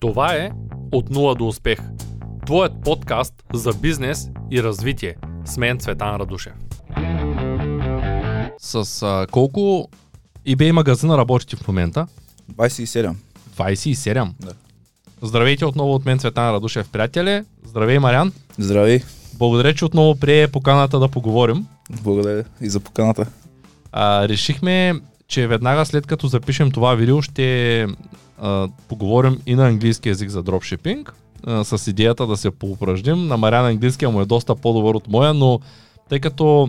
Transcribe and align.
Това 0.00 0.34
е 0.34 0.50
От 0.92 1.10
нула 1.10 1.34
до 1.34 1.48
успех. 1.48 1.78
Твоят 2.46 2.72
подкаст 2.84 3.34
за 3.52 3.72
бизнес 3.72 4.28
и 4.50 4.62
развитие. 4.62 5.16
С 5.44 5.56
мен 5.56 5.78
Цветан 5.78 6.16
Радушев. 6.16 6.52
С 8.58 9.02
а, 9.02 9.26
колко 9.30 9.88
eBay 10.46 10.70
магазина 10.70 11.18
работите 11.18 11.56
в 11.56 11.68
момента? 11.68 12.06
27. 12.52 13.14
27. 13.56 14.28
Да. 14.40 14.52
Здравейте 15.22 15.64
отново 15.64 15.94
от 15.94 16.04
мен 16.04 16.18
Цветан 16.18 16.54
Радушев, 16.54 16.88
приятели. 16.88 17.42
Здравей, 17.64 17.98
Мариан. 17.98 18.32
Здравей. 18.58 19.02
Благодаря, 19.34 19.74
че 19.74 19.84
отново 19.84 20.16
прие 20.16 20.48
поканата 20.48 20.98
да 20.98 21.08
поговорим. 21.08 21.66
Благодаря 22.02 22.44
и 22.60 22.68
за 22.68 22.80
поканата. 22.80 23.26
А, 23.92 24.28
решихме, 24.28 24.94
че 25.28 25.46
веднага 25.46 25.86
след 25.86 26.06
като 26.06 26.26
запишем 26.26 26.70
това 26.70 26.94
видео, 26.94 27.22
ще 27.22 27.86
а, 28.38 28.68
поговорим 28.88 29.38
и 29.46 29.54
на 29.54 29.68
английски 29.68 30.08
язик 30.08 30.30
за 30.30 30.42
дропшипинг, 30.42 31.14
а, 31.46 31.64
с 31.64 31.86
идеята 31.90 32.26
да 32.26 32.36
се 32.36 32.50
поупражним. 32.50 33.26
На 33.26 33.36
Мариан 33.36 33.66
английския 33.66 34.10
му 34.10 34.20
е 34.20 34.26
доста 34.26 34.56
по-добър 34.56 34.94
от 34.94 35.08
моя, 35.08 35.34
но 35.34 35.60
тъй 36.08 36.20
като 36.20 36.68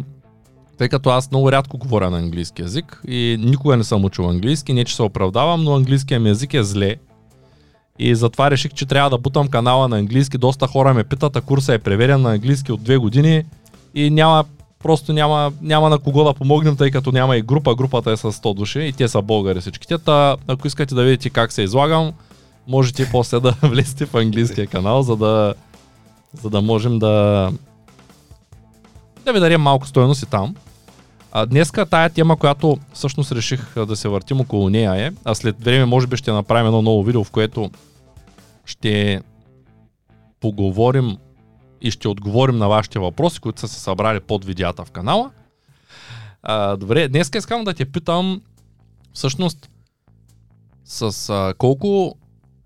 тъй 0.77 0.89
като 0.89 1.09
аз 1.09 1.31
много 1.31 1.51
рядко 1.51 1.77
говоря 1.77 2.09
на 2.09 2.17
английски 2.17 2.61
язик 2.61 3.01
и 3.07 3.37
никога 3.39 3.77
не 3.77 3.83
съм 3.83 4.05
учил 4.05 4.29
английски, 4.29 4.73
не 4.73 4.85
че 4.85 4.95
се 4.95 5.03
оправдавам, 5.03 5.63
но 5.63 5.75
английският 5.75 6.23
ми 6.23 6.29
език 6.29 6.53
е 6.53 6.63
зле. 6.63 6.95
И 7.99 8.15
затова 8.15 8.51
реших, 8.51 8.73
че 8.73 8.85
трябва 8.85 9.09
да 9.09 9.17
бутам 9.17 9.47
канала 9.47 9.87
на 9.87 9.97
английски. 9.97 10.37
Доста 10.37 10.67
хора 10.67 10.93
ме 10.93 11.03
питат, 11.03 11.35
а 11.35 11.41
курса 11.41 11.73
е 11.73 11.79
преведен 11.79 12.21
на 12.21 12.33
английски 12.33 12.71
от 12.71 12.83
две 12.83 12.97
години 12.97 13.43
и 13.95 14.09
няма, 14.09 14.45
просто 14.79 15.13
няма, 15.13 15.51
няма 15.61 15.89
на 15.89 15.99
кого 15.99 16.23
да 16.23 16.33
помогнем, 16.33 16.77
тъй 16.77 16.91
като 16.91 17.11
няма 17.11 17.37
и 17.37 17.41
група. 17.41 17.75
Групата 17.75 18.11
е 18.11 18.17
с 18.17 18.31
100 18.31 18.55
души 18.55 18.79
и 18.79 18.93
те 18.93 19.07
са 19.07 19.21
българи 19.21 19.61
всичките. 19.61 19.97
Та, 19.97 20.35
ако 20.47 20.67
искате 20.67 20.95
да 20.95 21.03
видите 21.03 21.29
как 21.29 21.51
се 21.51 21.61
излагам, 21.61 22.11
можете 22.67 23.09
после 23.11 23.39
да 23.39 23.51
влезете 23.63 24.05
в 24.05 24.15
английския 24.15 24.67
канал, 24.67 25.01
за 25.01 25.15
да, 25.15 25.53
за 26.33 26.49
да 26.49 26.61
можем 26.61 26.99
да 26.99 27.51
да 29.25 29.33
ви 29.33 29.39
дадем 29.39 29.61
малко 29.61 29.87
стоеност 29.87 30.23
и 30.23 30.25
там. 30.25 30.55
А, 31.31 31.45
днеска 31.45 31.85
тая 31.85 32.09
тема, 32.09 32.37
която 32.37 32.77
всъщност 32.93 33.31
реших 33.31 33.85
да 33.85 33.95
се 33.95 34.09
въртим 34.09 34.39
около 34.39 34.69
нея 34.69 35.07
е, 35.07 35.11
а 35.25 35.35
след 35.35 35.63
време 35.63 35.85
може 35.85 36.07
би 36.07 36.17
ще 36.17 36.31
направим 36.31 36.65
едно 36.65 36.81
ново 36.81 37.03
видео, 37.03 37.23
в 37.23 37.31
което 37.31 37.71
ще 38.65 39.21
поговорим 40.39 41.17
и 41.81 41.91
ще 41.91 42.07
отговорим 42.07 42.57
на 42.57 42.67
вашите 42.67 42.99
въпроси, 42.99 43.39
които 43.39 43.59
са 43.59 43.67
се 43.67 43.79
събрали 43.79 44.19
под 44.19 44.45
видеята 44.45 44.85
в 44.85 44.91
канала. 44.91 45.31
А, 46.43 46.77
добре, 46.77 47.07
днес 47.07 47.31
искам 47.37 47.63
да 47.63 47.73
те 47.73 47.85
питам 47.85 48.41
всъщност 49.13 49.69
с 50.85 51.29
а, 51.29 51.53
колко 51.57 52.15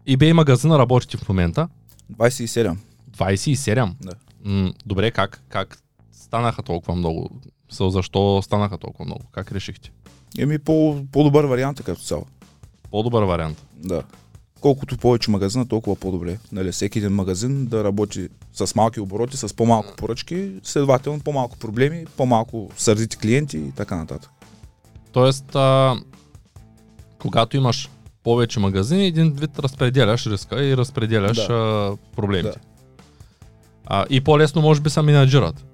eBay 0.09 0.31
магазина 0.31 0.79
работите 0.79 1.17
в 1.17 1.29
момента? 1.29 1.69
27. 2.13 2.77
27? 3.17 3.93
Да. 4.01 4.11
М, 4.45 4.73
добре, 4.85 5.11
как, 5.11 5.43
как 5.49 5.77
станаха 6.11 6.63
толкова 6.63 6.95
много? 6.95 7.29
Защо 7.69 8.41
станаха 8.41 8.77
толкова 8.77 9.05
много? 9.05 9.21
Как 9.31 9.51
решихте? 9.51 9.91
Еми 10.37 10.59
по, 10.59 10.97
по-добър 11.11 11.45
вариант 11.45 11.79
е 11.79 11.83
като 11.83 12.01
цяло. 12.01 12.25
По-добър 12.91 13.23
вариант. 13.23 13.65
Да. 13.75 14.03
Колкото 14.61 14.97
повече 14.97 15.31
магазина, 15.31 15.67
толкова 15.67 15.95
по-добре. 15.95 16.37
Нали, 16.51 16.71
всеки 16.71 16.99
един 16.99 17.11
магазин 17.11 17.65
да 17.65 17.83
работи 17.83 18.29
с 18.53 18.75
малки 18.75 18.99
обороти, 18.99 19.37
с 19.37 19.55
по-малко 19.55 19.95
поръчки, 19.97 20.51
следователно 20.63 21.19
по-малко 21.19 21.57
проблеми, 21.59 22.05
по-малко 22.17 22.69
сърдити 22.77 23.17
клиенти 23.17 23.57
и 23.57 23.71
така 23.71 23.95
нататък. 23.95 24.31
Тоест, 25.11 25.55
а, 25.55 25.95
когато 27.19 27.57
имаш 27.57 27.89
повече 28.23 28.59
магазини, 28.59 29.05
един 29.07 29.31
вид 29.31 29.59
разпределяш 29.59 30.27
риска 30.27 30.63
и 30.63 30.77
разпределяш 30.77 31.47
Да. 31.47 31.53
а, 31.53 32.15
проблемите. 32.15 32.59
Да. 32.59 32.65
А, 33.85 34.05
и 34.09 34.21
по-лесно 34.21 34.61
може 34.61 34.81
би 34.81 34.89
са 34.89 35.03
менеджират. 35.03 35.65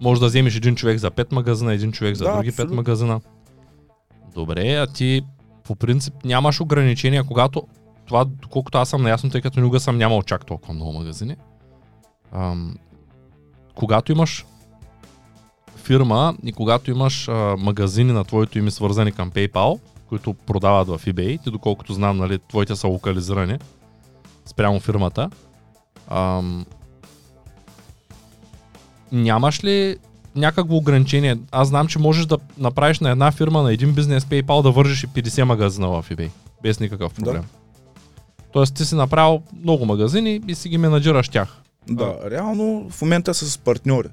Може 0.00 0.20
да 0.20 0.26
вземеш 0.26 0.56
един 0.56 0.76
човек 0.76 0.98
за 0.98 1.10
5 1.10 1.32
магазина, 1.32 1.74
един 1.74 1.92
човек 1.92 2.16
за 2.16 2.24
Да, 2.24 2.32
други 2.32 2.48
5 2.48 2.52
абсолютно. 2.52 2.76
магазина. 2.76 3.20
Добре, 4.34 4.74
а 4.74 4.86
ти 4.86 5.22
по 5.64 5.74
принцип 5.76 6.14
нямаш 6.24 6.60
ограничения, 6.60 7.24
когато 7.24 7.62
това, 8.06 8.24
доколкото 8.24 8.78
аз 8.78 8.88
съм 8.88 9.02
наясно, 9.02 9.30
тъй 9.30 9.40
като 9.40 9.60
никога 9.60 9.80
съм 9.80 9.98
нямал 9.98 10.22
чак 10.22 10.46
толкова 10.46 10.74
много 10.74 10.92
магазини. 10.92 11.36
Ам, 12.32 12.76
когато 13.74 14.12
имаш 14.12 14.46
фирма 15.76 16.34
и 16.44 16.52
когато 16.52 16.90
имаш 16.90 17.28
а, 17.28 17.56
магазини 17.58 18.12
на 18.12 18.24
твоето 18.24 18.58
име 18.58 18.70
свързани 18.70 19.12
към 19.12 19.30
PayPal, 19.30 19.80
които 20.08 20.34
продават 20.34 20.88
в 20.88 21.06
eBay, 21.06 21.42
ти 21.42 21.50
доколкото 21.50 21.92
знам, 21.92 22.16
нали, 22.16 22.38
твоите 22.38 22.76
са 22.76 22.88
локализирани 22.88 23.58
спрямо 24.46 24.80
фирмата, 24.80 25.30
ам, 26.08 26.66
нямаш 29.12 29.64
ли 29.64 29.96
някакво 30.36 30.76
ограничение? 30.76 31.38
Аз 31.50 31.68
знам, 31.68 31.86
че 31.86 31.98
можеш 31.98 32.26
да 32.26 32.38
направиш 32.58 33.00
на 33.00 33.10
една 33.10 33.32
фирма, 33.32 33.62
на 33.62 33.72
един 33.72 33.92
бизнес 33.92 34.24
PayPal 34.24 34.62
да 34.62 34.70
вържиш 34.70 35.04
и 35.04 35.08
50 35.08 35.42
магазина 35.42 35.88
в 35.88 36.10
eBay, 36.10 36.30
без 36.62 36.80
никакъв 36.80 37.14
проблем. 37.14 37.42
Да. 37.42 37.63
Тоест 38.54 38.74
ти 38.74 38.84
си 38.84 38.94
направил 38.94 39.42
много 39.54 39.86
магазини 39.86 40.40
и 40.48 40.54
си 40.54 40.68
ги 40.68 40.78
менеджираш 40.78 41.28
тях 41.28 41.62
Да, 41.88 42.16
реално 42.26 42.90
в 42.90 43.02
момента 43.02 43.34
с 43.34 43.58
партньори. 43.58 44.08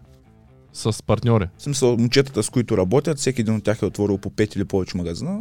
с 0.74 1.04
партньори. 1.04 1.48
В 1.58 1.64
смисъл, 1.64 1.98
момчетата, 1.98 2.44
с 2.44 2.50
които 2.50 2.78
работят, 2.78 3.18
всеки 3.18 3.42
един 3.42 3.56
от 3.56 3.64
тях 3.64 3.82
е 3.82 3.86
отворил 3.86 4.18
по 4.18 4.30
5 4.30 4.56
или 4.56 4.66
повече 4.66 4.98
магазина. 4.98 5.40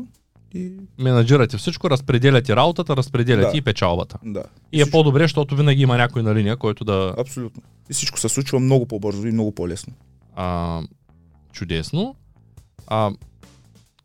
И 0.55 0.72
Менеджирате 0.99 1.56
всичко, 1.56 1.91
разпределяте 1.91 2.56
работата, 2.56 2.97
разпределяте 2.97 3.50
Да. 3.50 3.59
и 3.59 3.62
печалбата. 3.62 4.19
да. 4.25 4.43
И 4.72 4.81
е 4.81 4.84
Всичко- 4.84 4.91
по-добре, 4.93 5.22
защото 5.22 5.56
винаги 5.56 5.83
има 5.83 5.97
някой 5.97 6.22
на 6.22 6.34
линия, 6.34 6.56
който 6.56 6.84
да... 6.84 7.15
Абсолютно. 7.19 7.62
И 7.91 7.93
всичко 7.93 8.19
се 8.19 8.28
случва 8.28 8.60
много 8.60 8.87
по-бързо 8.87 9.27
и 9.27 9.33
много 9.33 9.53
по-лесно. 9.53 9.93
А, 10.37 10.81
чудесно. 11.53 12.15
А, 12.87 13.10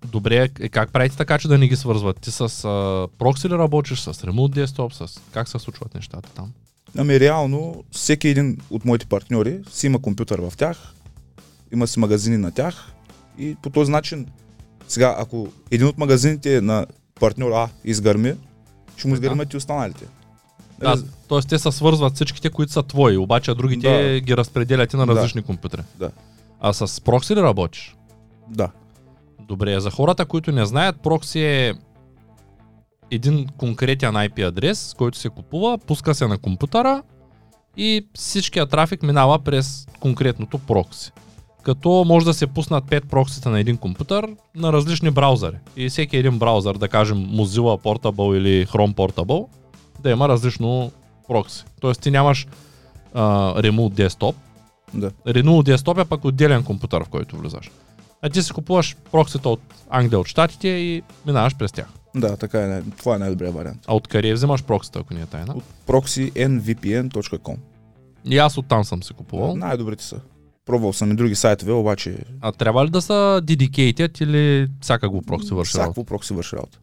добре, 0.06 0.50
е, 0.60 0.70
как 0.70 0.92
правите 0.92 1.18
така, 1.18 1.38
че 1.38 1.48
да 1.48 1.58
не 1.58 1.68
ги 1.68 1.76
свързват? 1.76 2.20
Ти 2.20 2.32
с 2.32 2.42
а, 2.42 3.08
прокси 3.20 3.50
ли 3.50 3.54
работиш, 3.54 4.00
с 4.00 4.24
ремонт 4.24 4.54
десктоп, 4.54 4.94
с... 4.94 5.22
Как 5.32 5.50
се 5.50 5.60
случват 5.60 5.96
нещата 5.96 6.30
там? 6.30 6.52
Ами 6.98 7.20
реално, 7.20 7.84
всеки 7.92 8.28
един 8.28 8.58
от 8.70 8.86
моите 8.86 9.06
партньори 9.06 9.60
си 9.72 9.86
има 9.88 10.02
компютър 10.02 10.40
в 10.40 10.54
тях, 10.58 10.94
има 11.74 11.88
си 11.88 12.00
магазини 12.00 12.38
на 12.38 12.52
тях 12.52 12.92
и 13.38 13.56
по 13.56 13.70
този 13.70 13.92
начин, 13.92 14.28
сега, 14.88 15.16
ако 15.20 15.48
един 15.72 15.88
от 15.88 15.98
магазините 15.98 16.56
е 16.58 16.62
на 16.62 16.86
партньор 17.20 17.52
А 17.52 17.70
изгърми, 17.84 18.34
ще 18.98 19.08
му 19.08 19.14
изгърмят 19.14 19.54
и 19.54 19.58
останалите. 19.58 20.06
Да, 20.80 21.04
т.е. 21.30 21.42
те 21.42 21.60
се 21.60 21.72
свързват 21.72 22.16
всичките, 22.16 22.50
които 22.50 22.72
са 22.72 22.84
твои, 22.84 23.18
обаче 23.18 23.54
другите 23.54 24.14
Да. 24.14 24.20
ги 24.20 24.38
разпределяте 24.38 24.98
на 24.98 25.06
Да. 25.06 25.16
различни 25.16 25.42
компютри. 25.42 25.82
Да. 26.00 26.12
А 26.60 26.74
с 26.74 27.02
прокси 27.02 27.36
ли 27.36 27.42
работиш? 27.42 27.96
да. 28.50 28.70
Добре, 29.48 29.80
за 29.80 29.92
хората, 29.92 30.26
които 30.26 30.52
не 30.52 30.66
знаят, 30.66 31.02
прокси 31.02 31.40
е 31.40 31.74
един 33.12 33.48
конкретен 33.58 34.14
IP 34.14 34.48
адрес, 34.48 34.96
който 34.98 35.18
се 35.18 35.30
купува, 35.30 35.78
пуска 35.78 36.16
се 36.16 36.28
на 36.28 36.38
компютъра 36.38 37.04
и 37.78 38.08
всичкият 38.14 38.70
трафик 38.70 39.04
минава 39.04 39.40
през 39.40 39.88
конкретното 40.00 40.60
прокси. 40.60 41.12
Като 41.64 42.04
може 42.08 42.26
да 42.26 42.34
се 42.34 42.48
пуснат 42.48 42.84
5 42.84 43.06
проксита 43.06 43.50
на 43.50 43.60
един 43.60 43.78
компютър 43.78 44.28
на 44.56 44.74
различни 44.74 45.12
браузъри. 45.12 45.56
И 45.78 45.90
всеки 45.90 46.18
един 46.18 46.40
браузър, 46.40 46.78
да 46.78 46.88
кажем 46.88 47.18
Mozilla 47.18 47.82
Portable 47.82 48.38
или 48.38 48.66
Chrome 48.66 48.94
Portable, 48.94 49.48
да 50.00 50.10
има 50.10 50.30
различно 50.30 50.92
прокси. 51.28 51.66
Тоест 51.82 52.02
ти 52.02 52.12
нямаш 52.12 52.48
а, 53.14 53.54
Remote 53.62 54.08
Desktop, 54.08 54.36
да. 54.94 55.12
Renault 55.12 55.76
Desktop 55.76 56.02
е 56.02 56.06
пък 56.06 56.26
отделен 56.26 56.64
компютър, 56.64 57.04
в 57.04 57.10
който 57.10 57.38
влизаш. 57.38 57.72
А 58.22 58.30
ти 58.30 58.44
си 58.44 58.54
купуваш 58.54 58.96
проксита 59.12 59.50
от 59.50 59.62
Англия, 59.90 60.20
от 60.20 60.28
Штатите 60.28 60.68
и 60.68 61.04
минаваш 61.26 61.56
през 61.56 61.72
тях. 61.72 61.88
Да, 62.16 62.38
така 62.38 62.62
е. 62.62 62.82
Това 62.98 63.16
е 63.16 63.20
най-добрият 63.20 63.56
вариант. 63.56 63.80
А 63.88 63.96
откъде 63.96 64.34
вземаш 64.34 64.64
проксита, 64.64 65.00
ако 65.00 65.14
не 65.14 65.22
е 65.22 65.26
тайна? 65.26 65.54
От 65.56 65.64
proxynvpn.com. 65.88 67.58
И 68.26 68.38
аз 68.38 68.58
оттам 68.58 68.84
съм 68.84 69.04
си 69.04 69.14
купувал. 69.14 69.56
Най-добрите 69.56 70.04
са. 70.04 70.20
Пробвал 70.66 70.94
съм 70.94 71.12
и 71.12 71.16
други 71.16 71.36
сайтове, 71.36 71.72
обаче 71.72 72.18
А 72.42 72.52
трябва 72.52 72.86
ли 72.86 72.90
да 72.90 73.02
са 73.02 73.42
dedicated 73.44 74.24
или 74.24 74.68
всяка 74.82 75.10
го 75.10 75.22
прокси 75.22 75.54
върши 75.54 75.78
работа? 75.78 75.92
всяко 75.92 76.06
прокси 76.06 76.34
върши 76.34 76.56
работа. 76.56 76.80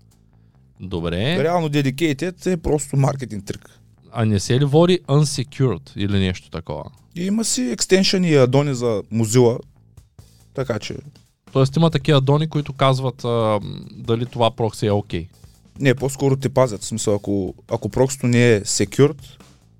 Добре. 0.80 1.42
Реално 1.42 1.68
dedicated 1.68 2.52
е 2.52 2.56
просто 2.56 2.96
маркетинг 2.96 3.44
трик. 3.44 3.70
А 4.12 4.24
не 4.24 4.40
се 4.40 4.60
ли 4.60 4.64
води 4.64 5.00
unsecured 5.08 5.96
или 5.96 6.18
нещо 6.18 6.50
такова? 6.50 6.84
И 7.16 7.24
има 7.26 7.44
си 7.44 7.62
екстеншън 7.62 8.24
и 8.24 8.34
адони 8.34 8.74
за 8.74 9.02
Mozilla, 9.12 9.58
така 10.54 10.78
че 10.78 10.96
Тоест 11.52 11.76
има 11.76 11.90
такива 11.90 12.20
дони, 12.20 12.48
които 12.48 12.72
казват 12.72 13.24
а, 13.24 13.60
дали 13.92 14.26
това 14.26 14.50
прокси 14.50 14.86
е 14.86 14.92
окей. 14.92 15.28
Не, 15.80 15.94
по-скоро 15.94 16.36
те 16.36 16.48
пазят. 16.48 16.82
В 16.82 16.86
смисъл, 16.86 17.14
ако, 17.14 17.54
ако 17.70 17.88
проксито 17.88 18.26
не 18.26 18.52
е 18.52 18.60
secured, 18.60 19.20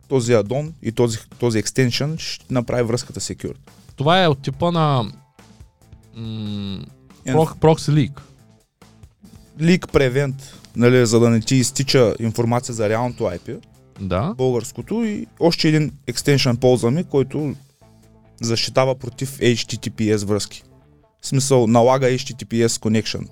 този 0.09 0.33
адон 0.33 0.73
и 0.83 0.93
този, 0.93 1.19
този 1.39 1.63
extension 1.63 2.19
ще 2.19 2.45
направи 2.51 2.83
връзката 2.83 3.21
secured. 3.21 3.57
Това 3.97 4.23
е 4.25 4.29
от 4.29 4.43
типа 4.43 4.71
на 4.71 5.13
м- 6.17 6.85
Е, 7.25 7.33
прок, 7.33 7.61
прокси 7.61 7.93
лик. 7.93 8.23
Leak 9.61 9.87
prevent, 9.87 10.35
нали, 10.77 11.07
за 11.07 11.21
да 11.21 11.31
не 11.31 11.41
ти 11.41 11.57
изтича 11.57 12.15
информация 12.21 12.75
за 12.75 12.89
реалното 12.89 13.25
IP, 13.25 13.59
Да. 14.01 14.35
българското 14.35 15.05
и 15.05 15.27
още 15.41 15.69
един 15.69 15.93
екстеншън 16.07 16.57
ползваме, 16.57 17.05
който 17.05 17.55
защитава 18.41 18.95
против 18.95 19.39
HTTPS 19.39 20.25
връзки. 20.25 20.63
В 21.23 21.27
смисъл, 21.27 21.67
налага 21.67 22.07
HTTPS 22.07 22.67
connection, 22.67 23.29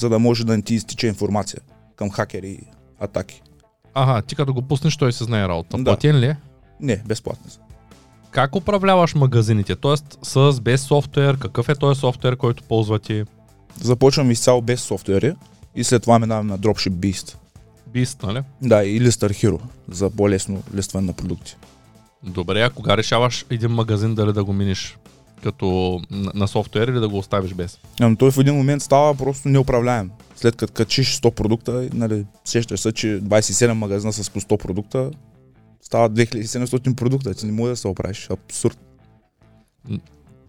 за 0.00 0.08
да 0.08 0.18
може 0.18 0.46
да 0.46 0.56
не 0.56 0.62
ти 0.62 0.74
изтича 0.74 1.06
информация 1.06 1.60
към 1.96 2.10
хакери 2.10 2.48
и 2.48 2.60
атаки. 3.00 3.42
Ага, 3.94 4.22
ти 4.22 4.34
като 4.34 4.54
го 4.54 4.62
пуснеш, 4.62 4.96
той 4.96 5.12
се 5.12 5.24
знае 5.24 5.48
работа. 5.48 5.76
Да. 5.78 5.84
Платен 5.84 6.16
ли 6.16 6.26
е? 6.26 6.36
Не, 6.80 6.96
безплатно. 7.06 7.50
са. 7.50 7.58
Как 8.30 8.56
управляваш 8.56 9.14
магазините? 9.14 9.76
Тоест 9.76 10.18
с, 10.22 10.60
без 10.60 10.82
софтуер, 10.82 11.38
какъв 11.38 11.68
е 11.68 11.74
този 11.74 12.00
софтуер, 12.00 12.36
който 12.36 12.62
ползвате? 12.62 13.24
Започваме 13.80 14.32
изцяло 14.32 14.62
без 14.62 14.80
софтуери 14.80 15.34
и 15.74 15.84
след 15.84 16.02
това 16.02 16.18
минаваме 16.18 16.52
на 16.52 16.58
Dropship 16.58 16.90
Beast. 16.90 17.36
Бист, 17.92 18.22
нали? 18.22 18.42
Да, 18.62 18.84
и 18.84 19.00
Lister 19.00 19.30
Hero 19.30 19.60
за 19.88 20.10
по-лесно 20.10 20.62
листване 20.74 21.06
на 21.06 21.12
продукти. 21.12 21.56
Добре, 22.22 22.62
а 22.62 22.70
кога 22.70 22.96
решаваш 22.96 23.46
един 23.50 23.70
магазин 23.70 24.14
дали 24.14 24.32
да 24.32 24.44
го 24.44 24.52
миниш 24.52 24.96
като 25.42 26.00
на, 26.10 26.48
софтуер 26.48 26.88
или 26.88 27.00
да 27.00 27.08
го 27.08 27.18
оставиш 27.18 27.54
без? 27.54 27.78
Ами 28.00 28.16
той 28.16 28.30
в 28.30 28.38
един 28.38 28.54
момент 28.54 28.82
става 28.82 29.14
просто 29.14 29.48
неуправляем. 29.48 30.10
След 30.36 30.56
като 30.56 30.72
качиш 30.72 31.20
100 31.20 31.30
продукта, 31.30 31.88
нали, 31.94 32.24
сещаш 32.44 32.80
се, 32.80 32.92
че 32.92 33.06
27 33.06 33.72
магазина 33.72 34.12
с 34.12 34.30
по 34.30 34.40
100 34.40 34.56
продукта, 34.62 35.10
стават 35.82 36.12
2700 36.12 36.94
продукта. 36.94 37.34
Ти 37.34 37.46
не 37.46 37.52
може 37.52 37.70
да 37.70 37.76
се 37.76 37.88
оправиш. 37.88 38.28
Абсурд. 38.30 38.78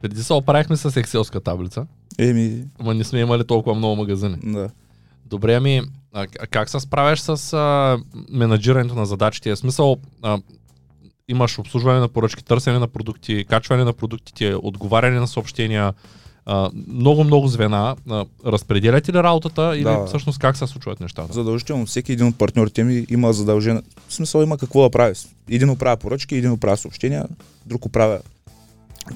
Преди 0.01 0.23
се 0.23 0.33
оправихме 0.33 0.77
с 0.77 0.99
екселска 0.99 1.39
таблица, 1.39 1.85
Еми, 2.17 2.63
ама 2.79 2.93
не 2.93 3.03
сме 3.03 3.19
имали 3.19 3.43
толкова 3.43 3.75
много 3.75 3.95
магазини. 3.95 4.37
да. 4.43 4.69
Добре, 5.25 5.53
ами 5.53 5.81
а 6.13 6.27
как 6.27 6.69
се 6.69 6.79
справяш 6.79 7.19
с 7.19 7.53
а, 7.53 7.97
менеджирането 8.29 8.95
на 8.95 9.05
задачите? 9.05 9.55
В 9.55 9.59
смисъл, 9.59 9.97
а, 10.21 10.39
имаш 11.27 11.59
обслужване 11.59 12.00
на 12.00 12.07
поръчки, 12.07 12.44
търсене 12.44 12.79
на 12.79 12.88
продукти, 12.88 13.45
качване 13.50 13.83
на 13.83 13.94
продуктите, 13.94 14.56
отговаряне 14.56 15.19
на 15.19 15.27
съобщения, 15.27 15.94
много-много 16.88 17.47
звена. 17.47 17.95
А, 18.09 18.25
разпределяте 18.45 19.13
ли 19.13 19.18
работата 19.24 19.74
или 19.75 19.83
Да. 19.83 20.06
всъщност 20.06 20.39
как 20.39 20.57
се 20.57 20.68
случват 20.68 21.00
нещата? 21.00 21.33
Задължително 21.33 21.85
всеки 21.85 22.12
един 22.12 22.27
от 22.27 22.38
партньорите 22.38 22.83
ми 22.83 23.06
има 23.09 23.33
задължение. 23.33 23.81
В 24.07 24.13
смисъл 24.13 24.41
има 24.44 24.57
какво 24.57 24.81
да 24.81 24.89
прави. 24.89 25.13
Един 25.50 25.69
оправя 25.69 25.97
поръчки, 25.97 26.35
един 26.35 26.51
оправя 26.51 26.77
съобщения, 26.77 27.25
друг 27.65 27.85
оправя 27.85 28.19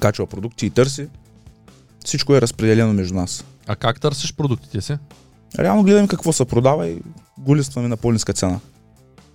качва 0.00 0.26
продукти 0.26 0.66
и 0.66 0.70
търси. 0.70 1.08
Всичко 2.04 2.34
е 2.34 2.40
разпределено 2.40 2.92
между 2.92 3.14
нас. 3.14 3.44
А 3.66 3.76
как 3.76 4.00
търсиш 4.00 4.34
продуктите 4.34 4.80
си 4.80 4.96
Реално 5.58 5.82
гледаме 5.82 6.08
какво 6.08 6.32
се 6.32 6.44
продава 6.44 6.88
и 6.88 6.98
го 7.38 7.56
листваме 7.56 7.88
на 7.88 7.96
по-ниска 7.96 8.32
цена. 8.32 8.60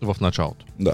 в 0.02 0.16
началото? 0.22 0.66
Да. 0.80 0.94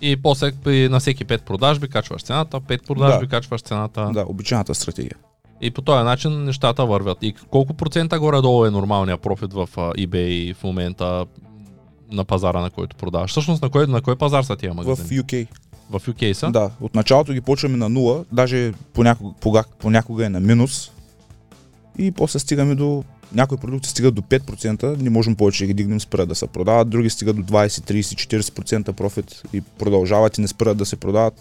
И 0.00 0.16
после 0.16 0.52
при, 0.64 0.88
на 0.88 1.00
всеки 1.00 1.24
5 1.26 1.40
продажби 1.42 1.88
качваш 1.88 2.22
цената, 2.22 2.60
5 2.60 2.86
продажби 2.86 3.26
Да. 3.26 3.30
качваш 3.30 3.60
цената. 3.62 4.10
Да, 4.14 4.24
обичайната 4.28 4.74
стратегия. 4.74 5.16
И 5.60 5.70
по 5.70 5.82
този 5.82 6.04
начин 6.04 6.44
нещата 6.44 6.86
вървят. 6.86 7.18
И 7.22 7.34
колко 7.50 7.74
процента 7.74 8.18
горе-долу 8.20 8.64
е 8.66 8.70
нормалния 8.70 9.18
профит 9.18 9.52
в 9.52 9.68
eBay 9.76 10.54
в 10.54 10.62
момента 10.64 11.26
на 12.12 12.24
пазара, 12.24 12.60
на 12.60 12.70
който 12.70 12.96
продаваш? 12.96 13.30
Всъщност 13.30 13.62
на 13.62 13.70
кой, 13.70 13.86
на 13.86 14.02
кой 14.02 14.16
пазар 14.16 14.42
са 14.42 14.56
тия 14.56 14.72
В 14.72 14.76
магазини? 14.76 15.22
UK. 15.22 15.46
В, 15.90 16.00
UK 16.00 16.32
са? 16.32 16.50
Да, 16.50 16.70
от 16.80 16.94
началото 16.94 17.32
ги 17.32 17.40
почваме 17.40 17.76
на 17.76 17.88
нула, 17.88 18.24
даже 18.32 18.72
понякога, 18.92 19.64
понякога 19.78 20.26
е 20.26 20.28
на 20.28 20.40
минус. 20.40 20.90
И 21.98 22.12
после 22.12 22.38
стигаме 22.38 22.74
до... 22.74 23.04
Някои 23.34 23.58
продукти 23.58 23.88
стигат 23.88 24.14
до 24.14 24.22
5%, 24.22 25.02
не 25.02 25.10
можем 25.10 25.36
повече 25.36 25.62
да 25.62 25.66
ги 25.66 25.74
дигнем, 25.74 26.00
спират 26.00 26.28
да 26.28 26.34
се 26.34 26.46
продават. 26.46 26.90
Други 26.90 27.10
стигат 27.10 27.36
до 27.36 27.42
20, 27.42 27.66
30, 27.68 28.40
40% 28.40 28.92
профит 28.92 29.42
и 29.52 29.60
продължават 29.60 30.38
и 30.38 30.40
не 30.40 30.48
спират 30.48 30.76
да 30.76 30.86
се 30.86 30.96
продават. 30.96 31.34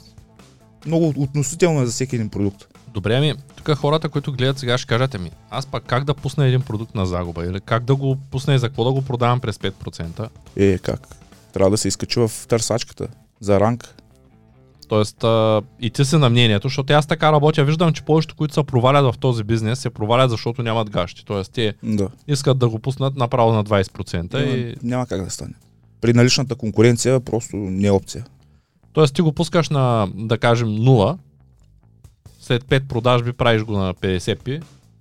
Много 0.86 1.13
относително 1.18 1.81
е 1.81 1.86
за 1.86 1.91
всеки 1.91 2.15
един 2.15 2.30
продукт. 2.30 2.68
Добре, 2.94 3.15
ами, 3.15 3.33
тук 3.56 3.77
хората, 3.77 4.09
които 4.09 4.33
гледат 4.33 4.59
сега, 4.59 4.77
ще 4.77 4.88
кажат 4.88 5.19
ми, 5.19 5.31
аз 5.50 5.65
пак 5.65 5.83
как 5.83 6.03
да 6.03 6.13
пусна 6.13 6.47
един 6.47 6.62
продукт 6.62 6.95
на 6.95 7.06
загуба 7.06 7.45
или 7.45 7.62
как 7.62 7.83
да 7.83 7.95
го 7.95 8.18
пусна 8.31 8.56
и 8.56 8.59
за 8.59 8.68
какво 8.69 8.83
да 8.83 8.91
го 8.91 9.01
продавам 9.01 9.39
през 9.39 9.57
5%. 9.57 10.30
Е, 10.56 10.77
как? 10.77 11.07
Трябва 11.53 11.71
да 11.71 11.77
се 11.77 11.88
изкачи 11.88 12.19
в 12.19 12.31
търсачката 12.47 13.07
за 13.39 13.59
ранг. 13.59 13.95
Тоест, 14.89 15.24
а, 15.24 15.62
и 15.81 15.89
ти 15.89 16.06
си 16.06 16.15
на 16.18 16.30
мнението, 16.30 16.68
защото 16.68 16.94
аз 16.94 17.07
така 17.07 17.31
работя. 17.31 17.63
Виждам, 17.65 17.94
че 17.94 18.01
повечето, 18.03 18.36
които 18.36 18.53
се 18.53 18.63
провалят 18.63 19.15
в 19.15 19.18
този 19.18 19.44
бизнес, 19.44 19.80
се 19.80 19.89
провалят, 19.89 20.30
защото 20.30 20.63
нямат 20.63 20.89
гащи. 20.89 21.25
Тоест, 21.25 21.51
те 21.51 21.74
Да. 21.83 22.09
искат 22.27 22.57
да 22.57 22.69
го 22.69 22.80
пуснат 22.80 23.15
направо 23.15 23.53
на 23.53 23.63
20%. 23.63 24.33
Няма, 24.33 24.51
И... 24.57 24.75
няма 24.83 25.06
как 25.07 25.24
да 25.24 25.30
стане. 25.30 25.53
При 26.01 26.13
наличната 26.13 26.56
конкуренция 26.56 27.19
просто 27.19 27.56
не 27.56 27.88
е 27.88 27.91
опция. 27.91 28.25
Тоест, 28.94 29.15
ти 29.15 29.21
го 29.21 29.31
пускаш 29.31 29.69
на, 29.69 30.07
да 30.15 30.38
кажем, 30.38 30.68
0, 30.68 31.18
след 32.41 32.63
5 32.63 32.88
продажби 32.88 33.33
правиш 33.33 33.63
го 33.63 33.71
на 33.77 33.94
50 33.94 34.44
пи, 34.44 34.59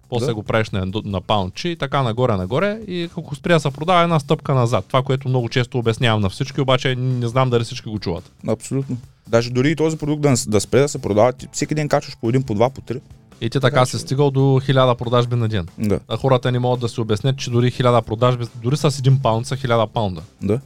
после 0.09 0.27
Да. 0.27 0.35
го 0.35 0.43
правиш 0.43 0.71
на, 0.71 0.87
на 1.05 1.21
паунчи 1.21 1.69
и 1.69 1.77
така 1.77 2.03
нагоре-нагоре 2.03 2.81
и 2.87 3.03
ако 3.17 3.35
спря 3.35 3.55
да 3.55 3.61
се 3.61 3.71
продава 3.71 4.03
една 4.03 4.21
стъпка 4.21 4.55
назад. 4.55 4.85
Това, 4.89 5.03
което 5.03 5.29
много 5.29 5.49
често 5.49 5.79
обяснявам 5.79 6.21
на 6.21 6.29
всички, 6.29 6.61
обаче 6.61 6.97
не 6.97 7.29
знам 7.29 7.51
дали 7.51 7.65
всички 7.65 7.89
го 7.89 7.99
чуват. 7.99 8.33
Абсолютно. 8.49 8.97
Даже 9.29 9.51
дори 9.51 9.71
и 9.71 9.77
този 9.77 9.97
продукт 9.97 10.23
да, 10.23 10.35
да 10.47 10.61
спре 10.61 10.81
да 10.81 10.89
се 10.89 10.99
продава, 10.99 11.33
ти 11.33 11.49
всеки 11.53 11.75
ден 11.75 11.89
качваш 11.89 12.17
по 12.17 12.29
един, 12.29 12.43
по 12.43 12.55
два, 12.55 12.71
по 12.71 12.81
три. 12.81 13.01
И 13.41 13.51
ти 13.51 13.61
така 13.61 13.81
Да, 13.81 13.87
си 13.87 13.91
че- 13.91 13.99
стигал 13.99 14.31
до 14.31 14.41
1000 14.41 14.95
продажби 14.95 15.37
на 15.37 15.49
ден. 15.49 15.67
Да, 15.79 16.01
А 16.09 16.17
хората 16.17 16.53
не 16.53 16.59
могат 16.59 16.81
да 16.81 16.89
си 16.89 17.01
обяснят, 17.01 17.39
че 17.39 17.51
дори 17.51 17.67
1000 17.67 18.03
продажби, 18.03 18.47
дори 18.57 18.77
с 18.77 18.91
1 18.91 19.23
паунд 19.23 19.47
са 19.47 19.57
1000 19.57 19.87
паунда. 19.87 20.23
да. 20.43 20.61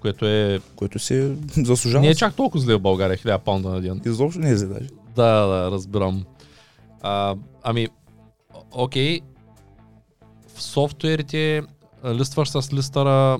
Което 0.00 0.26
е... 0.26 0.60
Което 0.76 0.98
се 0.98 1.34
заслужава. 1.56 2.02
Не 2.02 2.08
е 2.08 2.14
чак 2.14 2.34
толкова 2.34 2.64
зле 2.64 2.74
в 2.74 2.80
България, 2.80 3.16
1000 3.18 3.38
паунда 3.38 3.68
на 3.68 3.80
ден. 3.80 4.00
Изобщо 4.06 4.40
не 4.40 4.50
е 4.50 4.56
зле 4.56 4.66
даже. 4.68 4.88
Да, 5.16 5.46
да, 5.46 5.70
разбирам. 5.70 6.24
А, 7.02 7.34
ами, 7.62 7.88
окей, 8.72 9.20
в 10.56 10.62
софтуерите 10.62 11.62
листваш 12.06 12.48
с 12.48 12.72
листъра, 12.72 13.38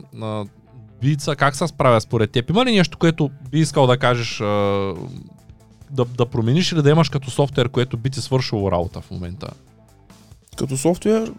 а, 0.97 1.01
бица, 1.01 1.37
как 1.37 1.57
се 1.57 1.67
справя 1.69 2.01
според 2.01 2.31
теб? 2.31 2.51
Има 2.51 2.65
ли 2.65 2.77
нещо, 2.77 2.99
което 2.99 3.31
би 3.51 3.61
искал 3.61 3.87
да 3.87 3.99
кажеш, 3.99 4.39
да, 5.91 6.05
да 6.05 6.27
промениш 6.27 6.73
или 6.73 6.83
да 6.83 6.91
имаш 6.91 7.09
като 7.09 7.31
софтуер, 7.31 7.69
което 7.69 7.97
би 7.97 8.11
ти 8.11 8.21
свършило 8.21 8.73
работа 8.73 9.01
в 9.01 9.11
момента? 9.11 9.49
Като 10.57 10.77
софтуер 10.77 11.33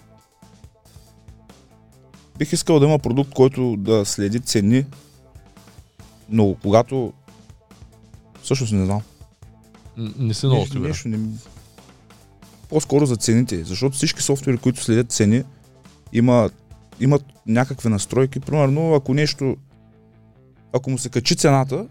бих 2.38 2.54
искал 2.54 2.80
да 2.80 2.86
има 2.86 3.00
продукт, 3.00 3.34
който 3.34 3.76
да 3.78 4.06
следи 4.06 4.40
цени, 4.40 4.86
но 6.30 6.56
когато 6.62 7.14
всъщност 8.44 8.74
не 8.74 8.86
знам. 8.86 9.02
Н- 9.98 10.14
Не 10.18 10.34
си 10.34 10.46
много 10.46 10.66
сигурен. 10.66 10.88
нещо 10.88 11.08
не... 11.08 11.20
По-скоро 12.70 13.06
за 13.06 13.16
цените, 13.16 13.64
защото 13.64 13.96
всички 13.96 14.22
софтуери, 14.22 14.58
които 14.58 14.84
следят 14.84 15.12
цени, 15.12 15.44
има, 16.14 16.50
имат 17.00 17.24
някакви 17.48 17.90
настройки. 17.90 18.40
Примерно, 18.40 18.94
ако 18.94 19.14
нещо, 19.14 19.58
ако 20.74 20.90
му 20.90 20.98
се 20.98 21.10
качи 21.10 21.36
цената, 21.36 21.86